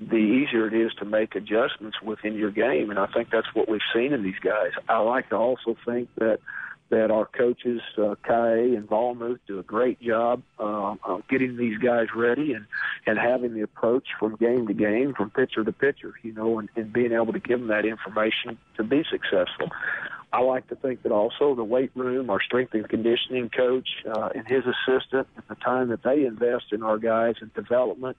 [0.00, 2.90] the easier it is to make adjustments within your game.
[2.90, 4.70] And I think that's what we've seen in these guys.
[4.88, 6.38] I like to also think that
[6.90, 11.78] that our coaches, uh, Kai and Volmuth, do a great job uh, of getting these
[11.78, 12.66] guys ready and,
[13.06, 16.68] and having the approach from game to game, from pitcher to pitcher, you know, and,
[16.76, 19.70] and being able to give them that information to be successful.
[20.32, 24.28] I like to think that also the weight room, our strength and conditioning coach, uh,
[24.34, 28.16] and his assistant, at the time that they invest in our guys in development,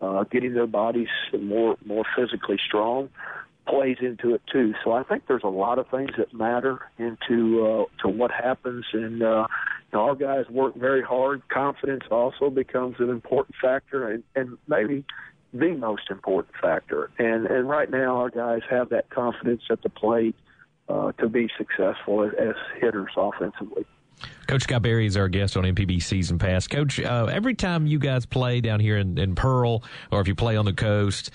[0.00, 1.08] uh, getting their bodies
[1.38, 3.08] more more physically strong,
[3.66, 4.74] plays into it too.
[4.84, 8.84] So I think there's a lot of things that matter into uh, to what happens,
[8.92, 9.46] and uh,
[9.92, 11.42] our guys work very hard.
[11.48, 15.04] Confidence also becomes an important factor, and, and maybe
[15.52, 17.10] the most important factor.
[17.18, 20.36] And and right now, our guys have that confidence at the plate
[20.88, 23.86] uh, to be successful as, as hitters offensively.
[24.46, 26.66] Coach Scott Berry is our guest on MPB Season Pass.
[26.66, 30.34] Coach, uh, every time you guys play down here in, in, Pearl, or if you
[30.34, 31.30] play on the coast,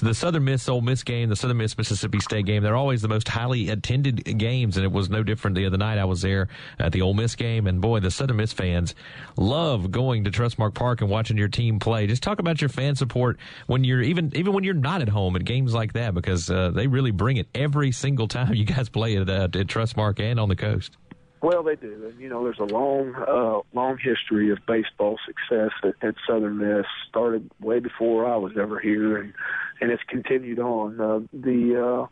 [0.00, 3.08] the Southern Miss Ole Miss game, the Southern Miss Mississippi State game, they're always the
[3.08, 5.98] most highly attended games, and it was no different the other night.
[5.98, 8.94] I was there at the Ole Miss game, and boy, the Southern Miss fans
[9.36, 12.06] love going to Trustmark Park and watching your team play.
[12.06, 15.36] Just talk about your fan support when you're even even when you're not at home
[15.36, 18.88] at games like that, because uh, they really bring it every single time you guys
[18.88, 20.96] play at, uh, at Trustmark and on the coast.
[21.46, 25.70] Well, they do, and you know, there's a long, uh, long history of baseball success
[25.84, 26.86] at, at Southern Miss.
[27.08, 29.32] Started way before I was ever here, and
[29.80, 31.00] and it's continued on.
[31.00, 32.06] Uh, the uh,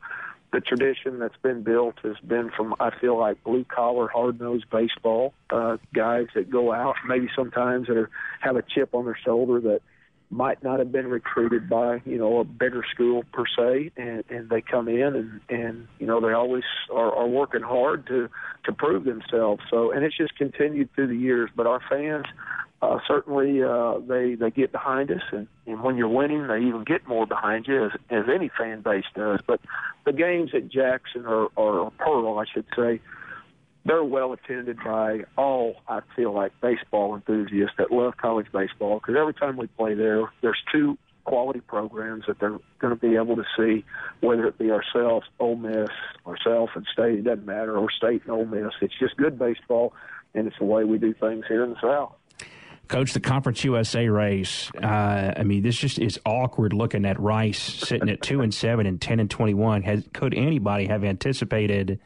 [0.53, 4.67] the tradition that's been built has been from I feel like blue collar, hard nosed
[4.71, 9.19] baseball uh, guys that go out, maybe sometimes that are, have a chip on their
[9.25, 9.81] shoulder that
[10.31, 14.49] might not have been recruited by you know a bigger school per se, and and
[14.51, 18.29] they come in and and you know they always are, are working hard to
[18.65, 19.63] to prove themselves.
[19.71, 21.51] So and it's just continued through the years.
[21.55, 22.27] But our fans
[22.85, 26.85] uh, certainly uh, they they get behind us, and and when you're winning, they even
[26.85, 29.41] get more behind you as as any fan base does.
[29.47, 29.61] But
[30.05, 33.01] the games at Jackson or or Pearl, I should say
[33.85, 39.17] they're well attended by all I feel like baseball enthusiasts that love college baseball because
[39.19, 43.37] every time we play there, there's two quality programs that they're going to be able
[43.37, 43.85] to see,
[44.21, 45.89] whether it be ourselves, Ole Miss,
[46.27, 48.73] ourselves and State, it doesn't matter, or State and Ole Miss.
[48.81, 49.95] It's just good baseball,
[50.35, 52.13] and it's the way we do things here in the South.
[52.89, 54.71] Coach, the Conference USA race.
[54.75, 58.87] Uh, I mean, this just is awkward looking at Rice sitting at two and seven
[58.87, 59.83] and ten and twenty one.
[59.83, 61.99] Has could anybody have anticipated?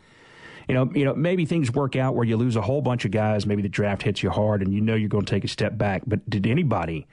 [0.68, 3.10] You know, you know, maybe things work out where you lose a whole bunch of
[3.10, 3.46] guys.
[3.46, 5.78] Maybe the draft hits you hard, and you know you're going to take a step
[5.78, 6.02] back.
[6.06, 7.06] But did anybody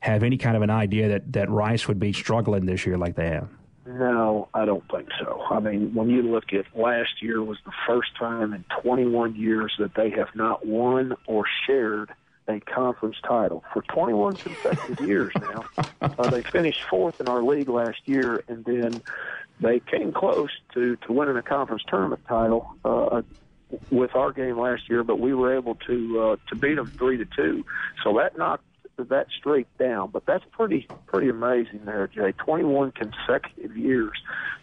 [0.00, 3.16] have any kind of an idea that that Rice would be struggling this year like
[3.16, 3.48] they have?
[3.84, 5.42] No, I don't think so.
[5.50, 9.74] I mean, when you look at last year was the first time in 21 years
[9.78, 12.12] that they have not won or shared
[12.46, 15.64] a conference title for 21 consecutive years now.
[16.02, 19.02] Uh, they finished fourth in our league last year, and then
[19.60, 23.22] they came close to to winning a conference tournament title uh,
[23.90, 27.18] with our game last year, but we were able to uh, to beat them three
[27.18, 27.64] to two.
[28.02, 28.64] So that knocked
[29.08, 30.10] that streak down.
[30.10, 32.32] But that's pretty pretty amazing there, Jay.
[32.32, 34.18] 21 consecutive years.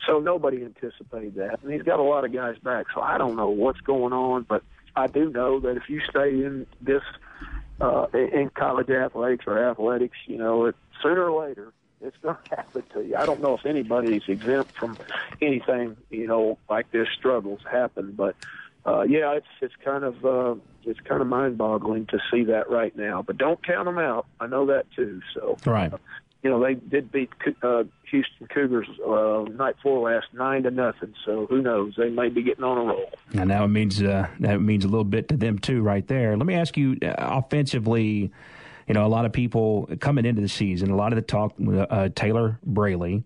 [0.05, 2.87] So nobody anticipated that, and he's got a lot of guys back.
[2.93, 4.63] So I don't know what's going on, but
[4.95, 7.03] I do know that if you stay in this
[7.79, 12.55] uh, in college athletics or athletics, you know, it, sooner or later it's going to
[12.55, 13.15] happen to you.
[13.15, 14.97] I don't know if anybody's exempt from
[15.41, 18.35] anything, you know, like this struggles happen, but
[18.85, 20.55] uh, yeah, it's it's kind of uh,
[20.85, 23.21] it's kind of mind-boggling to see that right now.
[23.21, 24.25] But don't count them out.
[24.39, 25.21] I know that too.
[25.33, 25.91] So right.
[25.91, 25.97] Uh,
[26.43, 27.29] you know they did beat
[27.63, 31.13] uh, Houston Cougars uh, night four last nine to nothing.
[31.25, 31.95] So who knows?
[31.97, 33.11] They may be getting on a roll.
[33.33, 36.37] And now it means uh, that means a little bit to them too, right there.
[36.37, 38.31] Let me ask you, uh, offensively,
[38.87, 41.53] you know, a lot of people coming into the season, a lot of the talk,
[41.89, 43.23] uh, Taylor Braley.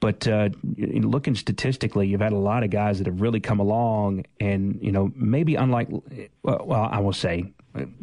[0.00, 4.24] But uh, looking statistically, you've had a lot of guys that have really come along,
[4.40, 5.88] and you know maybe unlike,
[6.42, 7.52] well, I will say,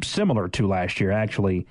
[0.02, 1.66] similar to last year actually.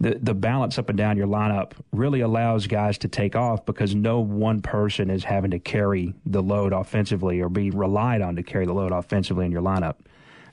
[0.00, 3.94] The, the balance up and down your lineup really allows guys to take off because
[3.94, 8.42] no one person is having to carry the load offensively or be relied on to
[8.42, 9.94] carry the load offensively in your lineup.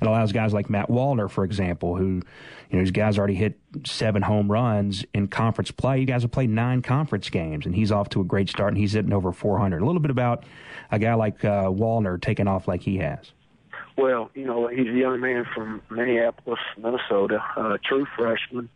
[0.01, 2.21] It allows guys like Matt Wallner, for example, who,
[2.69, 5.99] you know, these guys already hit seven home runs in conference play.
[5.99, 8.77] You guys have played nine conference games, and he's off to a great start, and
[8.77, 9.81] he's hitting over 400.
[9.81, 10.45] A little bit about
[10.91, 13.31] a guy like uh, Wallner taking off like he has.
[13.97, 18.69] Well, you know, he's a young man from Minneapolis, Minnesota, a true freshman.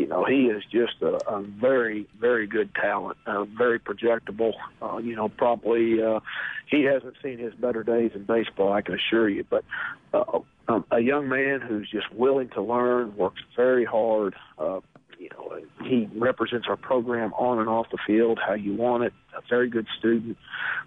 [0.00, 4.54] You know, he is just a, a very, very good talent, uh, very projectable.
[4.80, 6.20] Uh, you know, probably uh,
[6.64, 9.44] he hasn't seen his better days in baseball, I can assure you.
[9.50, 9.62] But
[10.14, 14.34] uh, um, a young man who's just willing to learn, works very hard.
[14.58, 14.80] Uh,
[15.18, 19.12] you know, he represents our program on and off the field how you want it.
[19.36, 20.38] A very good student,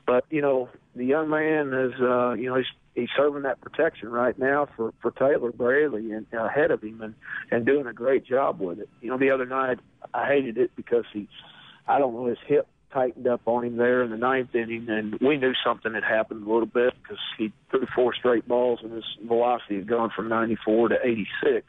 [0.08, 4.10] but you know, the young man is, uh, you know, he's he's serving that protection
[4.10, 7.16] right now for for Taylor Braley and uh, ahead of him and
[7.52, 8.90] and doing a great job with it.
[9.02, 9.80] You know, the other night
[10.14, 11.28] I hated it because he,
[11.88, 15.18] I don't know, his hip tightened up on him there in the ninth inning, and
[15.20, 18.94] we knew something had happened a little bit because he threw four straight balls and
[18.94, 21.66] his velocity had gone from 94 to 86.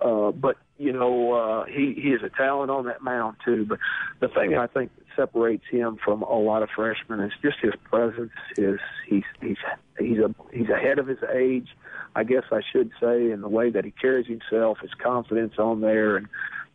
[0.00, 3.66] Uh, but you know, uh, he he is a talent on that mound too.
[3.66, 3.78] But
[4.20, 7.74] the thing I think that separates him from a lot of freshmen is just his
[7.84, 8.32] presence.
[8.56, 9.58] His he's he's
[9.98, 11.68] he's a he's ahead of his age,
[12.16, 15.82] I guess I should say, in the way that he carries himself, his confidence on
[15.82, 16.28] there, and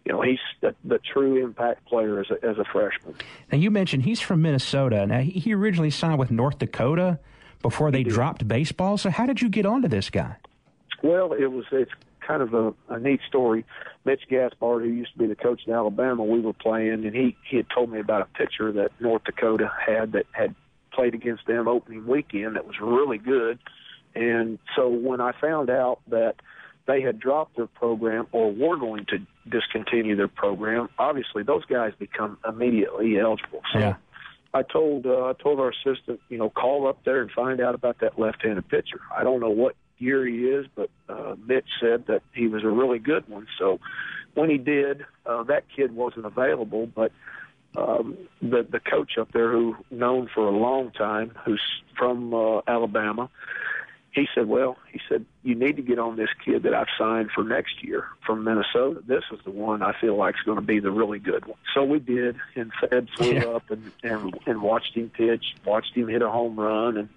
[0.05, 3.15] you know, he's the, the true impact player as a, as a freshman.
[3.51, 5.05] Now, you mentioned he's from Minnesota.
[5.07, 7.19] Now, he originally signed with North Dakota
[7.63, 8.97] before they dropped baseball.
[8.97, 10.35] So, how did you get onto this guy?
[11.01, 11.91] Well, it was it's
[12.25, 13.65] kind of a, a neat story.
[14.03, 17.35] Mitch Gaspard, who used to be the coach in Alabama, we were playing, and he
[17.49, 20.55] he had told me about a pitcher that North Dakota had that had
[20.91, 23.59] played against them opening weekend that was really good.
[24.15, 26.35] And so when I found out that
[26.87, 29.17] they had dropped their program or were going to
[29.49, 33.61] discontinue their program, obviously those guys become immediately eligible.
[33.73, 33.95] So yeah.
[34.53, 37.75] I told uh, I told our assistant, you know, call up there and find out
[37.75, 39.01] about that left-handed pitcher.
[39.15, 42.69] I don't know what year he is, but uh, Mitch said that he was a
[42.69, 43.47] really good one.
[43.57, 43.79] So
[44.33, 47.11] when he did, uh, that kid wasn't available, but
[47.75, 51.61] um, the the coach up there, who known for a long time, who's
[51.97, 53.29] from uh, Alabama,
[54.11, 57.31] he said, "Well, he said you need to get on this kid that I've signed
[57.31, 59.01] for next year from Minnesota.
[59.05, 61.57] This is the one I feel like is going to be the really good one."
[61.73, 63.43] So we did, and Fed flew Yeah.
[63.47, 67.09] up and, and and watched him pitch, watched him hit a home run, and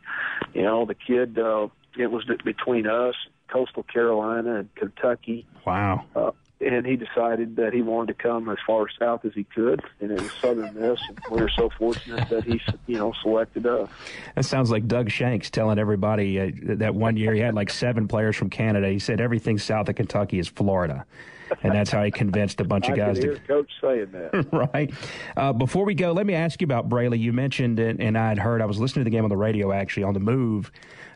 [0.54, 1.38] you know the kid.
[1.38, 3.14] Uh, it was between us,
[3.48, 6.04] Coastal Carolina, and Kentucky Wow.
[6.14, 9.80] uh, and he decided that he wanted to come as far south as he could,
[10.00, 10.98] and it was Southern Miss.
[11.08, 13.88] And we were so fortunate that he, you know, selected us.
[14.34, 18.08] That sounds like Doug Shanks telling everybody uh, that one year he had like seven
[18.08, 18.88] players from Canada.
[18.88, 21.06] He said everything south of Kentucky is Florida.
[21.62, 24.48] And that's how he convinced a bunch of guys to Coach saying that.
[24.74, 24.92] right.
[25.36, 27.18] Uh, before we go, let me ask you about Braley.
[27.18, 28.62] You mentioned it, and I had heard.
[28.62, 30.70] I was listening to the game on the radio, actually, on the move.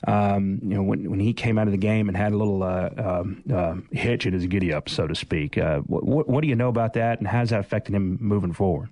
[0.06, 2.62] Um, you know, when when he came out of the game and had a little
[2.62, 5.56] uh, um, uh, hitch in his giddy up, so to speak.
[5.56, 8.88] Uh, what, what do you know about that, and how's that affecting him moving forward?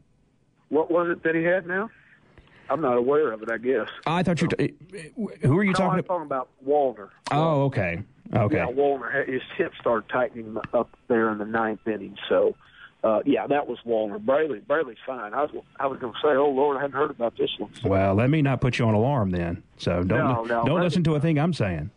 [0.71, 1.91] what was it that he had now?
[2.71, 3.51] I'm not aware of it.
[3.51, 3.89] I guess.
[4.07, 4.49] I thought you.
[4.49, 4.75] T-
[5.43, 6.07] who are you no, talking I'm about?
[6.07, 7.09] talking about Wallner.
[7.31, 8.03] Oh, okay.
[8.35, 8.57] Okay.
[8.57, 9.29] Yeah, Wallner.
[9.29, 12.17] His hip started tightening up there in the ninth inning.
[12.29, 12.55] So,
[13.03, 14.25] uh, yeah, that was Wallner.
[14.25, 15.35] Braley, Braley's fine.
[15.35, 17.73] I was, I was going to say, oh Lord, I hadn't heard about this one.
[17.85, 19.63] Well, let me not put you on alarm then.
[19.79, 21.91] So don't No, no, don't listen to a thing I'm saying.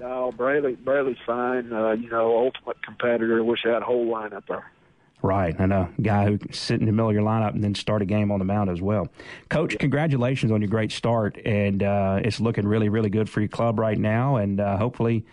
[0.00, 1.72] No, Braley, Braley's fine.
[1.72, 3.44] Uh, you know, ultimate competitor.
[3.44, 4.70] Wish I had a whole lineup there.
[5.24, 8.02] Right, and a Guy who sit in the middle of your lineup and then start
[8.02, 9.08] a game on the mound as well.
[9.48, 13.48] Coach, congratulations on your great start, and uh, it's looking really, really good for your
[13.48, 14.36] club right now.
[14.36, 15.24] And uh, hopefully,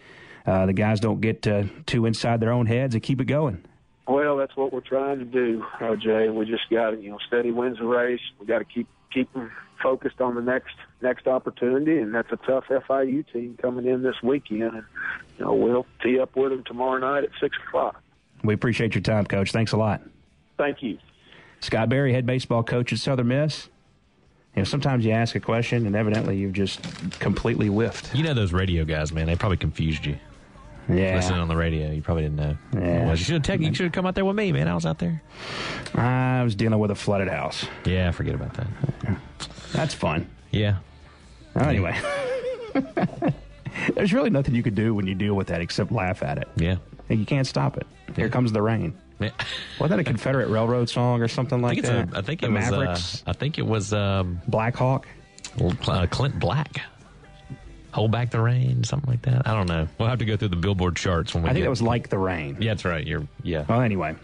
[0.45, 3.65] uh, the guys don't get uh, too inside their own heads and keep it going.
[4.07, 6.29] Well, that's what we're trying to do, uh, Jay.
[6.29, 8.21] We just got to, you know, steady wins the race.
[8.39, 9.51] We got to keep keep them
[9.83, 14.23] focused on the next next opportunity, and that's a tough FIU team coming in this
[14.23, 14.73] weekend.
[14.73, 14.83] And
[15.37, 18.01] you know, we'll tee up with them tomorrow night at six o'clock.
[18.43, 19.51] We appreciate your time, Coach.
[19.51, 20.01] Thanks a lot.
[20.57, 20.97] Thank you.
[21.59, 23.69] Scott Berry, head baseball coach at Southern Miss.
[24.55, 26.81] You know, sometimes you ask a question, and evidently you've just
[27.19, 28.13] completely whiffed.
[28.13, 29.27] You know those radio guys, man.
[29.27, 30.17] They probably confused you.
[30.89, 32.57] Yeah, Listening on the radio, you probably didn't know.
[32.73, 33.11] Yeah.
[33.11, 34.67] You should have you should have come out there with me, man.
[34.67, 35.21] I was out there.
[35.93, 37.65] I was dealing with a flooded house.
[37.85, 38.67] Yeah, forget about that.
[39.73, 40.27] That's fun.
[40.49, 40.77] Yeah.
[41.55, 41.97] Well, anyway,
[43.93, 46.47] there's really nothing you could do when you deal with that except laugh at it.
[46.57, 46.77] Yeah.
[47.19, 47.85] You can't stop it.
[48.15, 48.93] Here comes the rain.
[49.19, 49.29] Yeah.
[49.79, 52.13] Wasn't that a Confederate Railroad song or something I like it's that?
[52.13, 55.07] a, I think the it was Mavericks, uh, I think it was um, Black Hawk.
[55.87, 56.81] uh, Clint Black.
[57.93, 59.47] Hold back the rain, something like that.
[59.47, 59.87] I don't know.
[59.99, 61.49] We'll have to go through the Billboard charts when we.
[61.49, 62.57] I think get- that was like the rain.
[62.59, 63.05] Yeah, that's right.
[63.05, 63.27] You're.
[63.43, 63.65] Yeah.
[63.67, 64.15] Well, anyway.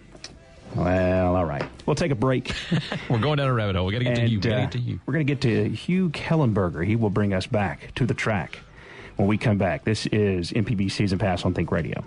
[0.75, 1.63] Well, all right.
[1.85, 2.53] We'll take a break.
[3.09, 3.85] We're going down a rabbit hole.
[3.85, 4.39] We got to get to you.
[4.39, 4.99] We uh, to you.
[5.05, 6.85] We're going to get to Hugh Kellenberger.
[6.85, 8.59] He will bring us back to the track
[9.15, 9.83] when we come back.
[9.85, 12.03] This is MPB Season Pass on Think Radio.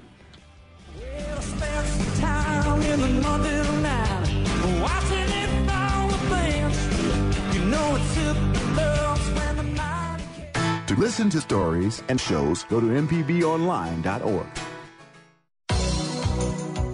[10.90, 14.46] To listen to stories and shows, go to mpbonline.org.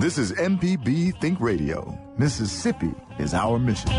[0.00, 1.96] This is MPB Think Radio.
[2.18, 3.92] Mississippi is our mission.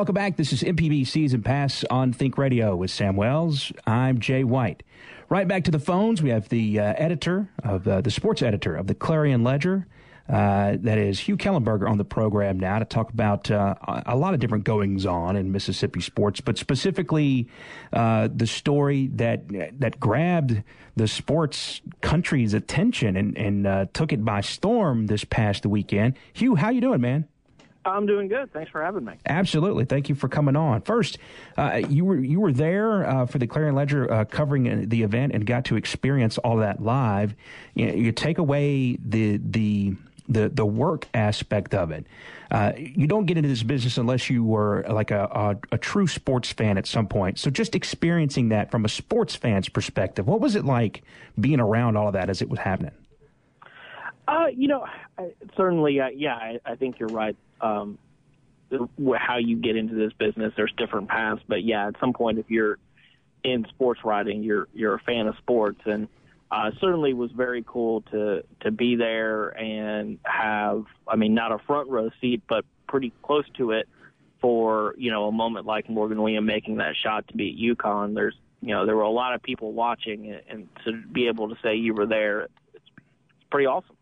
[0.00, 0.38] Welcome back.
[0.38, 3.70] This is MPB Season Pass on Think Radio with Sam Wells.
[3.86, 4.82] I'm Jay White.
[5.28, 6.22] Right back to the phones.
[6.22, 9.86] We have the uh, editor of uh, the sports editor of the Clarion Ledger.
[10.26, 13.74] Uh, that is Hugh Kellenberger on the program now to talk about uh,
[14.06, 17.50] a lot of different goings on in Mississippi sports, but specifically
[17.92, 19.42] uh, the story that
[19.80, 20.62] that grabbed
[20.96, 26.16] the sports country's attention and, and uh, took it by storm this past weekend.
[26.32, 27.28] Hugh, how you doing, man?
[27.84, 28.52] I'm doing good.
[28.52, 29.14] Thanks for having me.
[29.26, 29.84] Absolutely.
[29.84, 30.82] Thank you for coming on.
[30.82, 31.18] First,
[31.56, 35.02] uh, you were you were there uh, for the Clarion Ledger uh, covering uh, the
[35.02, 37.34] event and got to experience all that live.
[37.74, 39.94] You, know, you take away the the
[40.28, 42.06] the the work aspect of it.
[42.50, 46.06] Uh, you don't get into this business unless you were like a, a a true
[46.06, 47.38] sports fan at some point.
[47.38, 51.02] So just experiencing that from a sports fan's perspective, what was it like
[51.40, 52.92] being around all of that as it was happening?
[54.28, 54.86] Uh, you know,
[55.18, 57.36] I, certainly, uh, yeah, I, I think you're right.
[57.60, 57.98] Um,
[59.18, 62.48] how you get into this business, there's different paths, but yeah, at some point, if
[62.48, 62.78] you're
[63.42, 66.08] in sports writing, you're you're a fan of sports, and
[66.50, 71.58] uh, certainly was very cool to to be there and have, I mean, not a
[71.58, 73.88] front row seat, but pretty close to it
[74.40, 78.14] for you know a moment like Morgan William making that shot to beat UConn.
[78.14, 81.56] There's you know there were a lot of people watching, and, to be able to
[81.62, 82.84] say you were there, it's, it's
[83.50, 83.96] pretty awesome.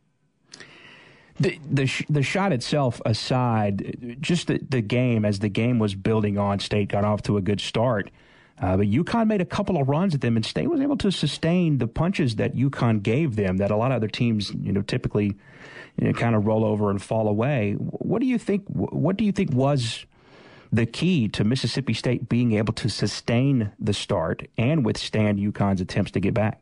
[1.40, 5.94] The the sh- the shot itself aside, just the the game as the game was
[5.94, 8.10] building on, State got off to a good start.
[8.60, 11.12] Uh, but UConn made a couple of runs at them, and State was able to
[11.12, 13.58] sustain the punches that UConn gave them.
[13.58, 15.36] That a lot of other teams, you know, typically,
[15.96, 17.74] you know, kind of roll over and fall away.
[17.74, 18.64] What do you think?
[18.66, 20.06] What do you think was
[20.72, 26.10] the key to Mississippi State being able to sustain the start and withstand UConn's attempts
[26.12, 26.60] to get back.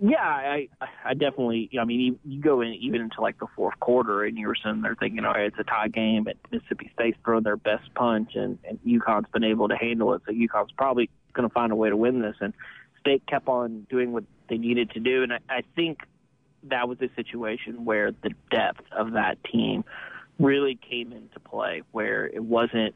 [0.00, 0.68] Yeah, I
[1.04, 1.70] I definitely.
[1.80, 4.82] I mean, you, you go in even into like the fourth quarter, and you're sitting
[4.82, 8.32] there thinking, all right, it's a tie game, and Mississippi State's thrown their best punch,
[8.34, 11.76] and and UConn's been able to handle it, so UConn's probably going to find a
[11.76, 12.34] way to win this.
[12.40, 12.52] And
[13.00, 16.00] State kept on doing what they needed to do, and I, I think
[16.64, 19.84] that was a situation where the depth of that team
[20.40, 22.94] really came into play, where it wasn't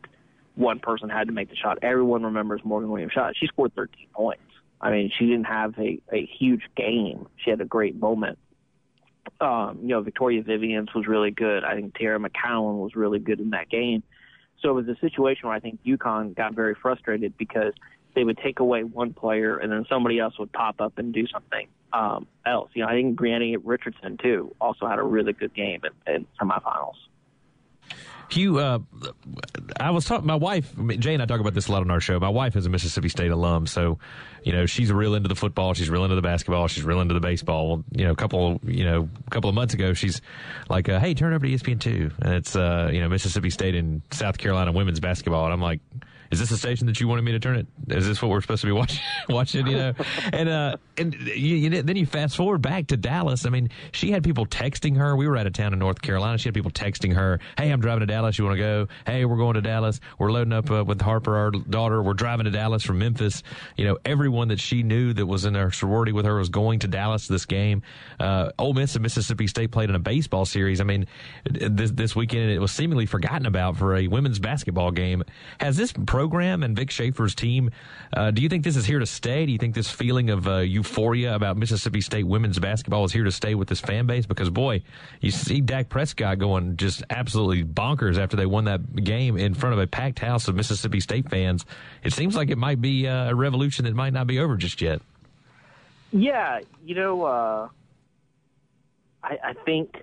[0.57, 1.79] one person had to make the shot.
[1.83, 3.35] Everyone remembers Morgan Williams' shot.
[3.39, 4.43] She scored 13 points.
[4.81, 7.27] I mean, she didn't have a, a huge game.
[7.37, 8.39] She had a great moment.
[9.41, 11.65] Um, you know, Victoria Vivians was really good.
[11.65, 14.03] I think Teaira McCowan was really good in that game.
[14.63, 17.73] So it was a situation where I think UConn got very frustrated because
[18.15, 21.27] they would take away one player and then somebody else would pop up and do
[21.29, 22.71] something um, else.
[22.75, 26.27] You know, I think Breanna Richardson too also had a really good game in, in
[26.41, 26.97] semifinals.
[28.31, 28.79] Hugh, uh,
[29.81, 30.27] I was talking.
[30.27, 32.21] My wife, Jay, and I talk about this a lot on our show.
[32.21, 33.99] My wife is a Mississippi State alum, so
[34.45, 35.73] you know she's real into the football.
[35.75, 36.69] She's real into the basketball.
[36.69, 37.85] She's real into the baseball.
[37.93, 40.21] You know, a couple, you know, a couple of months ago, she's
[40.69, 43.75] like, uh, "Hey, turn over to ESPN two, and it's uh, you know Mississippi State
[43.75, 45.81] and South Carolina women's basketball." And I'm like,
[46.31, 47.67] is this a station that you wanted me to turn it?
[47.89, 49.01] Is this what we're supposed to be watching?
[49.29, 49.95] watching, you know?
[50.33, 53.47] and uh, and you, you, then you fast forward back to Dallas.
[53.47, 55.17] I mean, she had people texting her.
[55.17, 56.39] We were out of town in North Carolina.
[56.39, 58.39] She had people texting her, "Hey, I'm driving to Dallas.
[58.39, 58.89] You want to go?
[59.07, 60.01] Hey, we're going to Dallas.
[60.19, 62.03] We're loading up uh, with Harper, our daughter.
[62.03, 63.43] We're driving to Dallas from Memphis."
[63.77, 66.81] You know, everyone that she knew that was in her sorority with her was going
[66.81, 67.83] to Dallas this game.
[68.19, 70.81] Uh, Ole Miss and Mississippi State played in a baseball series.
[70.81, 71.07] I mean,
[71.45, 75.23] this this weekend it was seemingly forgotten about for a women's basketball game.
[75.61, 77.71] Has this program and Vic Schaefer's team,
[78.13, 79.47] uh, do you think this is here to stay?
[79.47, 83.25] Do you think this feeling of uh, euphoria about Mississippi State women's basketball is here
[83.25, 84.27] to stay with this fan base?
[84.27, 84.83] Because, boy,
[85.21, 89.75] you see Dak Prescott going just absolutely bonkers after they won that game in front
[89.75, 91.65] of a packed house of Mississippi State fans.
[92.03, 94.81] It seems like it might be uh, a revolution that might not be over just
[94.81, 95.01] yet.
[96.11, 97.69] Yeah, you know, uh,
[99.23, 100.03] I, I think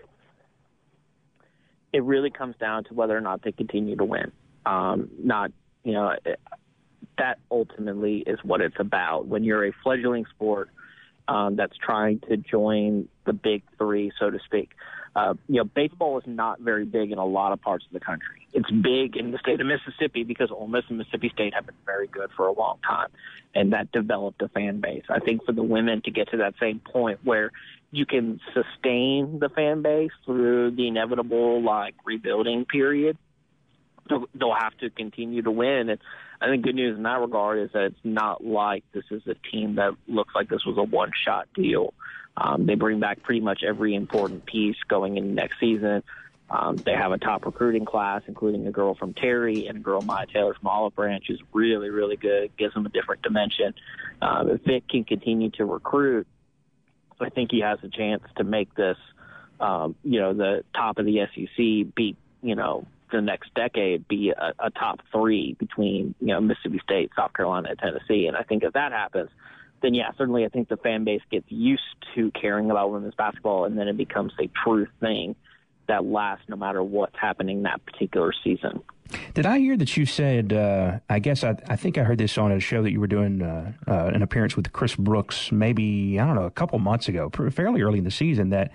[1.92, 4.32] it really comes down to whether or not they continue to win.
[4.66, 5.52] Um, not
[5.84, 6.16] you know,
[7.18, 9.28] that ultimately is what it's about.
[9.28, 10.70] When you're a fledgling sport
[11.28, 14.72] um, that's trying to join the big three, so to speak,
[15.16, 18.02] uh, you know, baseball is not very big in a lot of parts of the
[18.02, 18.48] country.
[18.54, 21.76] It's big in the state of Mississippi because Ole Miss and Mississippi State have been
[21.86, 23.08] very good for a long time,
[23.54, 25.04] and that developed a fan base.
[25.10, 27.52] I think for the women to get to that same point where
[27.92, 33.18] you can sustain the fan base through the inevitable like rebuilding period
[34.10, 35.90] they'll have to continue to win.
[35.90, 36.00] And
[36.42, 39.36] I think good news in that regard is that it's not like this is a
[39.52, 41.94] team that looks like this was a one shot deal.
[42.38, 46.04] Um, they bring back pretty much every important piece going into next season.
[46.50, 50.02] Um, they have a top recruiting class, including a girl from Terry and a girl
[50.02, 52.56] Myah Taylor from Olive Branch, who's really, really good.
[52.56, 53.74] Gives them a different dimension.
[54.22, 56.28] Um, if Vic can continue to recruit,
[57.20, 58.98] I think he has a chance to make this,
[59.60, 64.32] um, you know, the top of the SEC beat, you know, the next decade be
[64.32, 68.28] a, a top three between you know Mississippi State, South Carolina, and Tennessee.
[68.28, 69.30] And I think if that happens,
[69.82, 71.84] then yeah, certainly I think the fan base gets used
[72.16, 75.36] to caring about women's basketball, and then it becomes a true thing
[75.88, 78.82] that lasts no matter what's happening that particular season.
[79.36, 80.52] Did I hear that you said?
[80.52, 83.08] Uh, I guess I, I think I heard this on a show that you were
[83.08, 87.08] doing uh, uh, an appearance with Chris Brooks, maybe I don't know, a couple months
[87.08, 88.50] ago, fairly early in the season.
[88.50, 88.72] That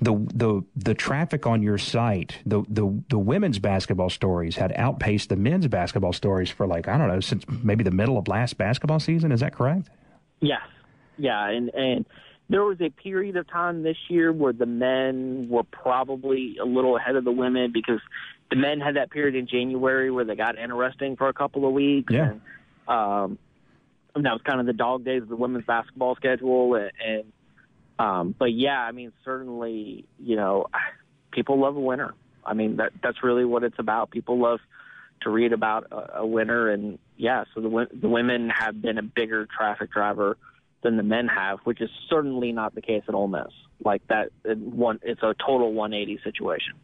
[0.00, 5.28] the the the traffic on your site, the the the women's basketball stories had outpaced
[5.28, 8.58] the men's basketball stories for like I don't know since maybe the middle of last
[8.58, 9.32] basketball season.
[9.32, 9.88] Is that correct?
[10.40, 10.62] Yes,
[11.16, 12.06] yeah, and and
[12.48, 16.96] there was a period of time this year where the men were probably a little
[16.96, 18.00] ahead of the women because
[18.50, 21.72] the men had that period in January where they got interesting for a couple of
[21.72, 22.12] weeks.
[22.12, 22.32] Yeah.
[22.32, 22.40] And,
[22.86, 23.38] um,
[24.14, 27.24] and that was kind of the dog days of the women's basketball schedule, and, and
[27.98, 30.66] um, but yeah, I mean, certainly, you know,
[31.32, 32.14] people love a winner.
[32.44, 34.10] I mean, that that's really what it's about.
[34.10, 34.60] People love
[35.22, 39.02] to read about a, a winner, and yeah, so the the women have been a
[39.02, 40.36] bigger traffic driver
[40.82, 43.48] than the men have, which is certainly not the case at Ole Miss.
[43.84, 46.74] Like that, it one it's a total 180 situation.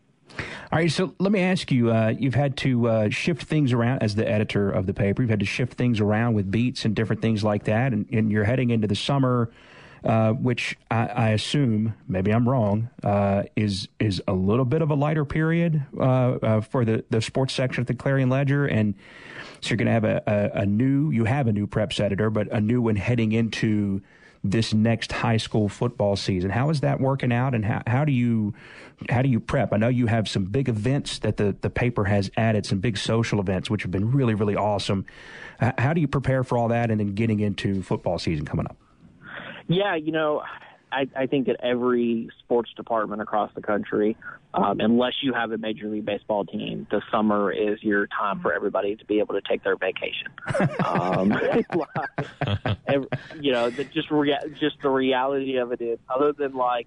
[0.73, 4.03] All right, so let me ask you: uh, You've had to uh, shift things around
[4.03, 5.23] as the editor of the paper.
[5.23, 8.33] You've had to shift things around with beats and different things like that, and, and
[8.33, 9.51] you're heading into the summer
[10.05, 14.91] uh, which I, I, assume, maybe I'm wrong, uh, is is a little bit of
[14.91, 18.95] a lighter period uh, uh for the, the sports section at the Clarion Ledger, and
[19.61, 22.31] so you're going to have a, a, a, new, you have a new preps editor,
[22.31, 24.03] but a new one heading into
[24.43, 26.51] this next high school football season.
[26.51, 28.55] How is that working out, and how, how do you
[29.09, 29.73] how do you prep?
[29.73, 32.99] I know you have some big events that the the paper has added, some big
[32.99, 35.07] social events, which have been really really awesome.
[35.79, 38.77] How do you prepare for all that, and then getting into football season coming up?
[39.73, 40.43] Yeah, you know,
[40.93, 44.17] I, I think that every sports department across the country,
[44.55, 48.53] um, unless you have a Major League Baseball team, the summer is your time for
[48.53, 50.29] everybody to be able to take their vacation.
[50.85, 51.33] um,
[52.87, 53.09] every,
[53.41, 56.87] you know, the, just rea- just the reality of it is, other than like,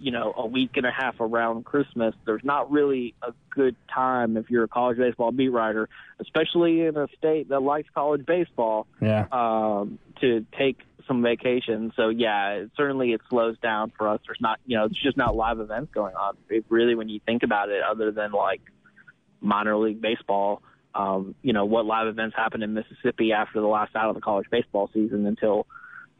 [0.00, 4.36] you know, a week and a half around Christmas, there's not really a good time
[4.36, 8.88] if you're a college baseball beat writer, especially in a state that likes college baseball
[9.00, 9.26] Yeah.
[9.30, 11.92] um, to take some vacation.
[11.96, 14.20] So yeah, certainly it slows down for us.
[14.26, 16.36] There's not, you know, it's just not live events going on.
[16.48, 18.60] It really, when you think about it, other than like
[19.40, 20.62] minor league baseball,
[20.94, 24.20] um, you know, what live events happened in Mississippi after the last out of the
[24.20, 25.66] college baseball season until,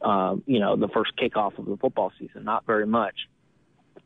[0.03, 2.45] um, you know, the first kickoff of the football season?
[2.45, 3.15] Not very much.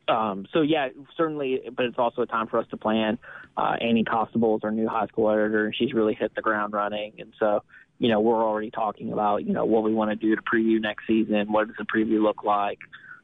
[0.07, 3.19] Um, so yeah, certainly, but it's also a time for us to plan.
[3.55, 6.73] Uh, Annie Costable is our new high school editor, and she's really hit the ground
[6.73, 7.13] running.
[7.19, 7.63] And so,
[7.99, 10.81] you know, we're already talking about, you know, what we want to do to preview
[10.81, 11.51] next season.
[11.51, 12.79] What does the preview look like?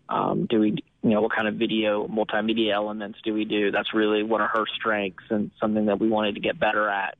[0.09, 3.71] Um, do we, you know, what kind of video, multimedia elements do we do?
[3.71, 7.17] That's really one of her strengths and something that we wanted to get better at.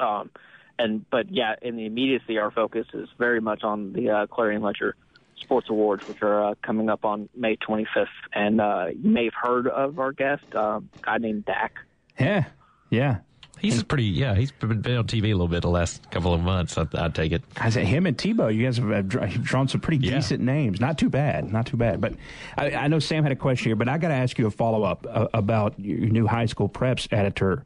[0.00, 0.30] Um,
[0.78, 4.62] and, but yeah, in the immediacy, our focus is very much on the uh, Clarion
[4.62, 4.96] Ledger
[5.36, 8.06] Sports Awards, which are uh, coming up on May 25th.
[8.32, 11.74] And uh, you may have heard of our guest, uh, a guy named Dak.
[12.18, 12.46] Yeah.
[12.90, 13.18] Yeah.
[13.64, 16.76] He's pretty, yeah, he's been on TV a little bit the last couple of months.
[16.78, 17.42] I, I'd take it.
[17.56, 18.54] I said him and Tebow.
[18.54, 19.02] You guys have uh,
[19.42, 20.14] drawn some pretty Yeah.
[20.16, 20.80] decent names.
[20.80, 21.52] Not too bad.
[21.52, 22.00] Not too bad.
[22.00, 22.14] But
[22.56, 24.50] I, I know Sam had a question here, but I got to ask you a
[24.50, 27.64] follow up uh, about your new high school preps editor.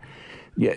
[0.56, 0.74] Yeah,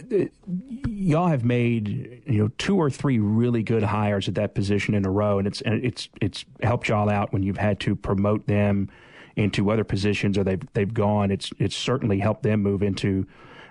[0.88, 5.06] y'all have made you know two or three really good hires at that position in
[5.06, 8.46] a row, and it's and it's it's helped y'all out when you've had to promote
[8.46, 8.90] them
[9.36, 11.32] into other positions or they've they've gone.
[11.32, 13.26] It's it's certainly helped them move into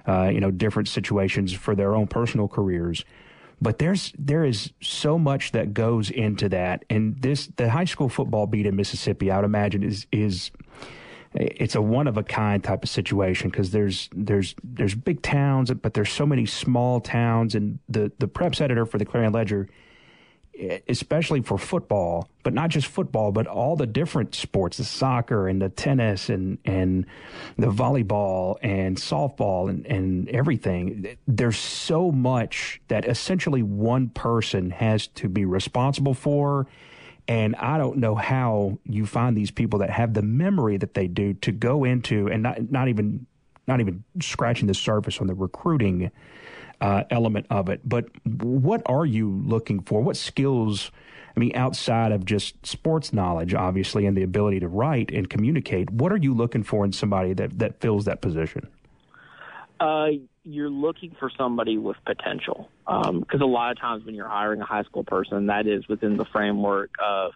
[0.07, 3.05] uh, you know different situations for their own personal careers.
[3.63, 6.85] But there's there is so much that goes into that.
[6.89, 10.51] And this the high school football beat in Mississippi I would imagine is is
[11.35, 15.71] it's a one of a kind type of situation because there's there's there's big towns
[15.71, 17.55] but there's so many small towns.
[17.55, 19.69] And the the preps editor for the Clarion Ledger
[20.89, 25.61] especially for football, but not just football, but all the different sports, the soccer and
[25.63, 27.07] the tennis and, and
[27.57, 31.17] the volleyball and softball and, and everything.
[31.27, 36.67] There's so much that essentially one person has to be responsible for.
[37.29, 41.07] And I don't know how you find these people that have the memory that they
[41.07, 43.27] do to go into and not, not even
[43.67, 46.11] not even scratching the surface on the recruiting
[46.81, 47.81] uh, element of it.
[47.85, 50.01] But what are you looking for?
[50.01, 50.91] What skills?
[51.37, 55.91] I mean, outside of just sports knowledge, obviously, and the ability to write and communicate,
[55.91, 58.69] what are you looking for in somebody that that fills that position?
[59.79, 60.09] Uh,
[60.45, 64.65] you're looking for somebody with potential because a lot of times when you're hiring a
[64.65, 67.33] high school person, that is within the framework of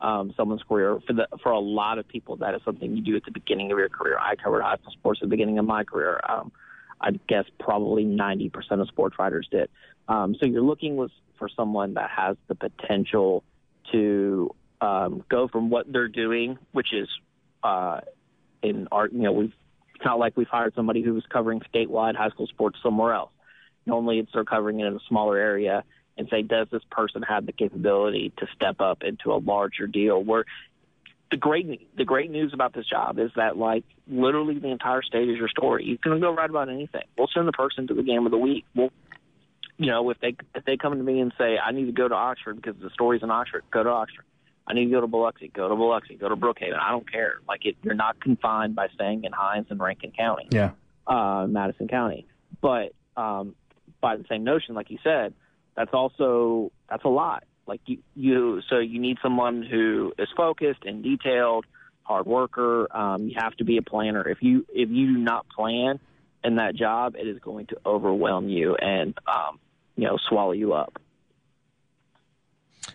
[0.00, 0.98] um, someone's career.
[1.06, 3.72] For the for a lot of people, that is something you do at the beginning
[3.72, 4.18] of your career.
[4.18, 6.20] I covered high school sports at the beginning of my career.
[6.28, 6.52] Um,
[7.00, 9.68] I guess probably 90% of sports writers did.
[10.08, 13.44] Um, so you're looking with, for someone that has the potential
[13.92, 17.08] to um, go from what they're doing, which is
[17.62, 18.00] uh,
[18.62, 19.12] in art.
[19.12, 19.52] You know, we've
[19.94, 23.30] it's not like we've hired somebody who was covering statewide high school sports somewhere else.
[23.86, 25.84] Normally, it's they're covering it in a smaller area
[26.18, 30.22] and say, does this person have the capability to step up into a larger deal?
[30.22, 30.44] Where
[31.30, 35.28] the great the great news about this job is that like literally the entire state
[35.28, 35.84] is your story.
[35.84, 37.02] You can go write about anything.
[37.18, 38.64] We'll send the person to the game of the week.
[38.74, 38.90] We'll
[39.76, 42.08] you know if they if they come to me and say I need to go
[42.08, 44.24] to Oxford because the story's in Oxford, go to Oxford.
[44.68, 46.78] I need to go to Biloxi, go to Biloxi, go to Brookhaven.
[46.78, 47.34] I don't care.
[47.46, 50.72] Like it, you're not confined by staying in Hinds and Rankin County Yeah,
[51.06, 52.26] uh, Madison County.
[52.60, 53.54] But um,
[54.00, 55.34] by the same notion, like you said,
[55.76, 57.44] that's also that's a lot.
[57.66, 61.66] Like you, you so you need someone who is focused and detailed,
[62.02, 62.86] hard worker.
[62.96, 64.26] Um, you have to be a planner.
[64.28, 65.98] If you if you do not plan
[66.44, 69.58] in that job, it is going to overwhelm you and um,
[69.96, 71.00] you know swallow you up.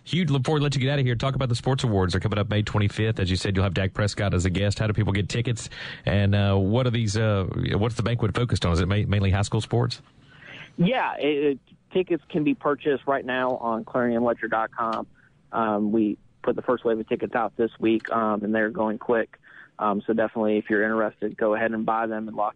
[0.04, 1.14] Hugh, look forward to let you get out of here.
[1.14, 2.12] Talk about the sports awards.
[2.12, 3.20] They're coming up May 25th.
[3.20, 4.78] As you said, you'll have Dak Prescott as a guest.
[4.78, 5.68] How do people get tickets?
[6.04, 7.16] And uh, what are these?
[7.16, 8.72] Uh, what's the banquet focused on?
[8.72, 10.02] Is it ma- mainly high school sports?
[10.76, 11.58] Yeah, it,
[11.92, 15.06] tickets can be purchased right now on ClarionLedger.com.
[15.52, 18.98] Um, we put the first wave of tickets out this week, um, and they're going
[18.98, 19.38] quick.
[19.78, 22.54] Um, so definitely, if you're interested, go ahead and buy them and lock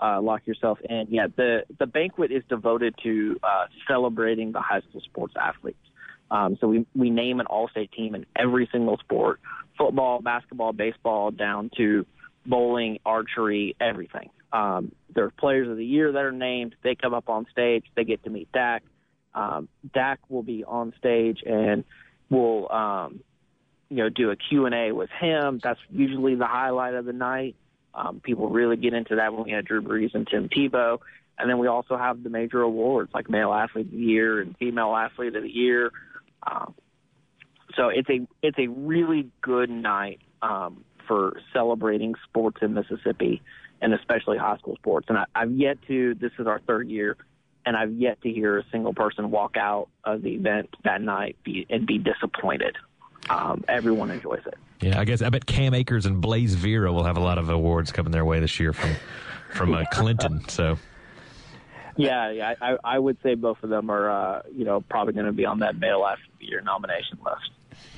[0.00, 1.06] uh, lock yourself in.
[1.08, 5.78] Yeah, the the banquet is devoted to uh, celebrating the high school sports athletes.
[6.30, 9.40] Um, so we we name an all-state team in every single sport:
[9.78, 12.06] football, basketball, baseball, down to
[12.46, 14.30] bowling, archery, everything.
[14.54, 16.76] Um, there are players of the year that are named.
[16.84, 17.84] They come up on stage.
[17.96, 18.84] They get to meet Dak.
[19.34, 21.82] Um, Dak will be on stage and
[22.30, 23.20] will um,
[23.90, 25.60] you know do a Q and A with him.
[25.62, 27.56] That's usually the highlight of the night.
[27.94, 31.00] Um, people really get into that when we had Drew Brees and Tim Tebow.
[31.36, 34.56] And then we also have the major awards like Male Athlete of the Year and
[34.56, 35.90] Female Athlete of the Year.
[36.46, 36.74] Um,
[37.76, 43.42] so it's a it's a really good night um, for celebrating sports in Mississippi
[43.84, 45.06] and especially high school sports.
[45.10, 47.18] And I, I've yet to this is our third year,
[47.66, 51.36] and I've yet to hear a single person walk out of the event that night
[51.44, 52.76] be, and be disappointed.
[53.28, 54.54] Um, everyone enjoys it.
[54.80, 57.50] Yeah, I guess I bet Cam Akers and Blaze Vera will have a lot of
[57.50, 58.96] awards coming their way this year from
[59.50, 60.42] from uh, Clinton.
[60.48, 60.78] So
[61.96, 65.26] Yeah, yeah, I, I would say both of them are, uh, you know, probably going
[65.26, 67.50] to be on that male athlete of year nomination list.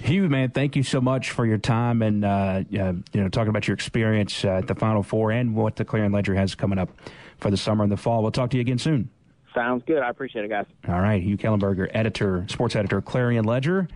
[0.02, 3.48] Hugh, man, thank you so much for your time and uh, uh, you know talking
[3.48, 6.78] about your experience uh, at the Final Four and what the Clarion Ledger has coming
[6.78, 6.90] up
[7.38, 8.22] for the summer and the fall.
[8.22, 9.08] We'll talk to you again soon.
[9.54, 10.02] Sounds good.
[10.02, 10.66] I appreciate it, guys.
[10.86, 13.88] All right, Hugh Kellenberger, editor, sports editor, Clarion Ledger,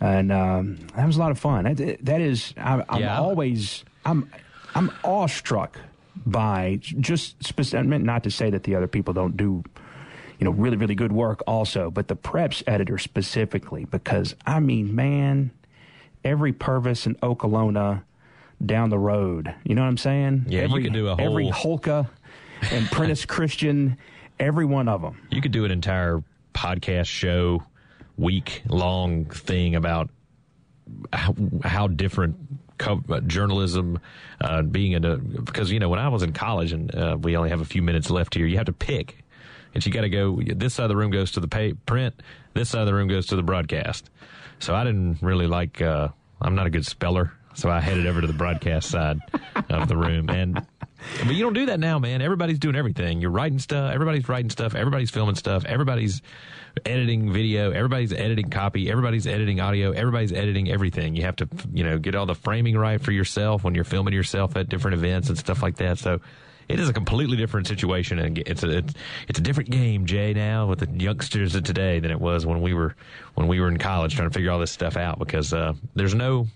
[0.00, 1.64] and um, that was a lot of fun.
[1.72, 3.18] That, that is, I, I'm Yeah.
[3.18, 4.28] always, I'm,
[4.74, 5.78] I'm awestruck
[6.26, 7.86] by just specific.
[7.86, 9.62] Not to say that the other people don't do,
[10.38, 14.94] you know, really, really good work also, but the preps editor specifically, because I mean,
[14.94, 15.50] man,
[16.24, 18.02] every Purvis and Okolona
[18.64, 20.46] down the road, you know what I'm saying?
[20.48, 21.24] Yeah, you every, could do a whole...
[21.24, 22.08] every Houlka
[22.70, 23.96] and Prentiss Christian,
[24.38, 25.20] every one of them.
[25.30, 26.22] you could do an entire
[26.54, 27.62] podcast show,
[28.16, 30.10] week long thing about
[31.12, 32.36] how, how different
[32.78, 33.98] co- uh, journalism
[34.40, 37.36] uh, being in a because you know when I was in college and uh, we
[37.36, 39.24] only have a few minutes left here, you have to pick,
[39.76, 40.40] and you got to go.
[40.42, 42.22] This side of the room goes to the pay, print.
[42.54, 44.08] This side of the room goes to the broadcast.
[44.58, 45.82] So I didn't really like.
[45.82, 46.08] Uh,
[46.40, 49.18] I'm not a good speller, so I headed over to the broadcast side
[49.68, 50.66] of the room and.
[51.24, 52.22] But you don't do that now, man.
[52.22, 53.20] Everybody's doing everything.
[53.20, 53.92] You're writing stuff.
[53.92, 54.74] Everybody's writing stuff.
[54.74, 55.66] Everybody's filming stuff.
[55.66, 56.22] Everybody's
[56.86, 57.70] editing video.
[57.70, 58.90] Everybody's editing copy.
[58.90, 59.92] Everybody's editing audio.
[59.92, 61.14] Everybody's editing everything.
[61.14, 64.14] You have to, you know, get all the framing right for yourself when you're filming
[64.14, 65.98] yourself at different events and stuff like that.
[65.98, 66.20] So
[66.68, 68.94] it is a completely different situation, and it's a it's,
[69.28, 70.32] it's a different game, Jay.
[70.34, 72.94] Now with the youngsters of today than it was when we were
[73.34, 76.14] when we were in college trying to figure all this stuff out because uh, there's
[76.14, 76.46] no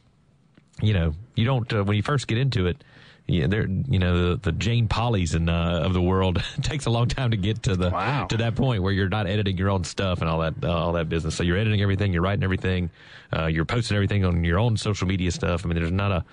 [0.82, 2.82] you know, you don't uh, when you first get into it.
[3.26, 6.90] Yeah, they're you know the, the Jane Pauley's and uh, of the world takes a
[6.90, 8.26] long time to get to the Wow.
[8.26, 10.92] to that point where you're not editing your own stuff and all that uh, all
[10.94, 11.36] that business.
[11.36, 12.90] So you're editing everything, you're writing everything,
[13.32, 15.64] uh, you're posting everything on your own social media stuff.
[15.64, 16.24] I mean, there's not a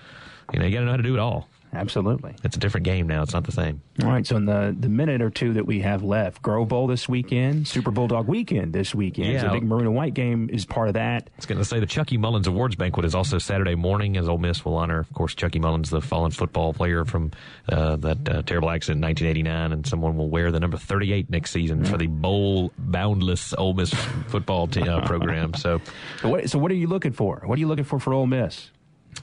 [0.52, 1.46] you know you got to know how to do it all.
[1.72, 2.34] Absolutely.
[2.44, 3.22] It's a different game now.
[3.22, 3.82] It's not the same.
[4.02, 6.86] All right, so in the, the minute or two that we have left, Grove Bowl
[6.86, 9.32] this weekend, Super Bulldog weekend this weekend.
[9.32, 9.44] Yeah.
[9.44, 11.24] The big maroon and white game is part of that.
[11.26, 14.28] I was going to say the Chucky Mullins Awards banquet is also Saturday morning, as
[14.28, 17.32] Ole Miss will honor, of course, Chucky Mullins, the fallen football player from
[17.68, 21.50] uh, that uh, terrible accident in 1989, and someone will wear the number 38 next
[21.50, 23.92] season for the bowl boundless Ole Miss
[24.28, 25.54] football te- uh, program.
[25.54, 25.80] So,
[26.22, 27.42] So what, so what are you looking for?
[27.44, 28.70] What are you looking for for Ole Miss?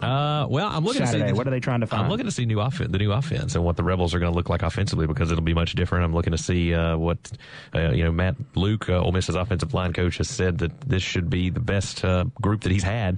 [0.02, 2.04] Uh, well, I'm looking Saturday, to see what are they trying to find?
[2.04, 4.32] I'm looking to see new off- the new offense and what the Rebels are going
[4.32, 6.06] to look like offensively because it'll be much different.
[6.06, 7.32] I'm looking to see uh, what
[7.74, 8.12] uh, you know.
[8.12, 11.60] Matt Luke, uh, Ole Miss's offensive line coach, has said that this should be the
[11.60, 13.18] best uh, group that he's had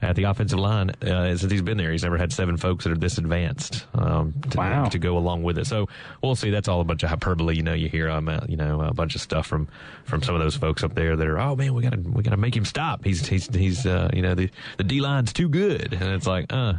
[0.00, 1.90] at the offensive line uh, since he's been there.
[1.90, 4.84] He's never had seven folks that are this advanced um, to, Wow.
[4.86, 5.66] to go along with it.
[5.66, 5.88] So
[6.22, 6.50] we'll see.
[6.50, 7.56] That's all a bunch of hyperbole.
[7.56, 9.68] You know, you hear um, uh, you know a bunch of stuff from
[10.04, 12.22] from some of those folks up there that are oh man, we got to we
[12.22, 13.04] got to make him stop.
[13.04, 16.52] He's he's he's uh, you know the the D line's too good, and it's like
[16.52, 16.74] uh.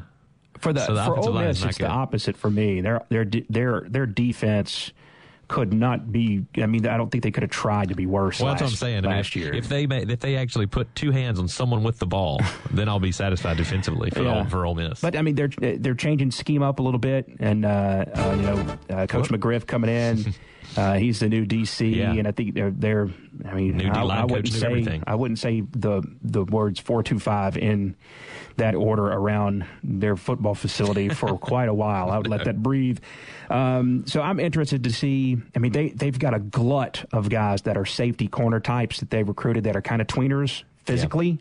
[0.60, 2.82] For the, So the for offensive Ole line Miss, it's the opposite for me.
[2.82, 4.92] Their their their their defense
[5.50, 6.46] could not be.
[6.58, 8.40] I mean, I don't think they could have tried to be worse.
[8.40, 8.98] Well, last, that's what I'm saying.
[9.00, 12.00] I mean, Last year, if they if they actually put two hands on someone with
[12.00, 12.40] the ball,
[12.72, 14.38] then I'll be satisfied defensively for Yeah.
[14.40, 15.02] Ole, for Ole Miss.
[15.02, 18.42] But I mean, they're they're changing scheme up a little bit, and uh, uh, you
[18.44, 20.34] know, uh, Coach McGriff coming in.
[20.78, 22.14] Uh, he's the new DC, Yeah.
[22.14, 23.10] and I think they're they're.
[23.44, 25.04] I mean, I, I wouldn't say everything.
[25.08, 27.96] I wouldn't say the the words four two five in
[28.60, 32.10] that order around their football facility for quite a while.
[32.12, 33.00] I would let that breathe.
[33.50, 35.38] Um, so I'm interested to see.
[35.56, 39.10] I mean, they they've got a glut of guys that are safety corner types that
[39.10, 41.40] they've recruited that are kind of tweeners physically.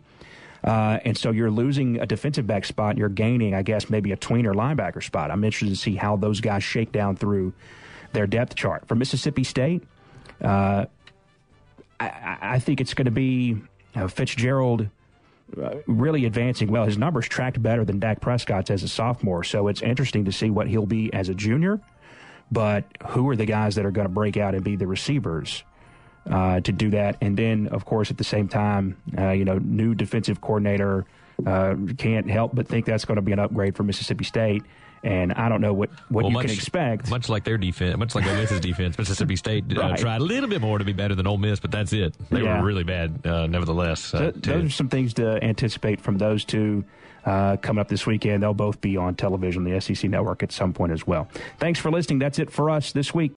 [0.65, 2.99] Uh, and so you're losing a defensive back spot.
[2.99, 5.31] You're gaining, I guess, maybe a tweener linebacker spot.
[5.31, 7.53] I'm interested to see how those guys shake down through
[8.13, 8.89] their depth chart.
[8.89, 9.85] For Mississippi State,
[10.43, 10.87] uh,
[12.01, 13.57] I, I- think it's going to be
[13.95, 14.89] uh, Fitzgerald
[15.87, 16.85] really advancing well.
[16.85, 20.51] His numbers tracked better than Dak Prescott's as a sophomore, so it's interesting to see
[20.51, 21.81] what he'll be as a junior.
[22.51, 25.65] But who are the guys that are going to break out and be the receivers
[26.31, 27.17] uh, to do that.
[27.21, 31.07] And then, of course, at the same time, uh, you know, new defensive coordinator
[31.47, 34.63] uh, can't help but think that's going to be an upgrade for Mississippi State.
[35.05, 37.11] And I don't know what, what Well, you much, can expect.
[37.11, 39.99] Much like their defense, much like Ole Miss's defense, Mississippi State uh, Right.
[39.99, 42.15] tried a little bit more to be better than Ole Miss, but that's it.
[42.31, 42.61] They Yeah.
[42.61, 44.13] were really bad, uh, nevertheless.
[44.13, 46.85] Uh, Th- those are some things to anticipate from those two
[47.27, 48.43] uh, coming up this weekend.
[48.43, 51.29] They'll both be on television, the SEC network, at some point as well.
[51.59, 52.21] Thanks for listening.
[52.21, 53.27] That's it for us this week.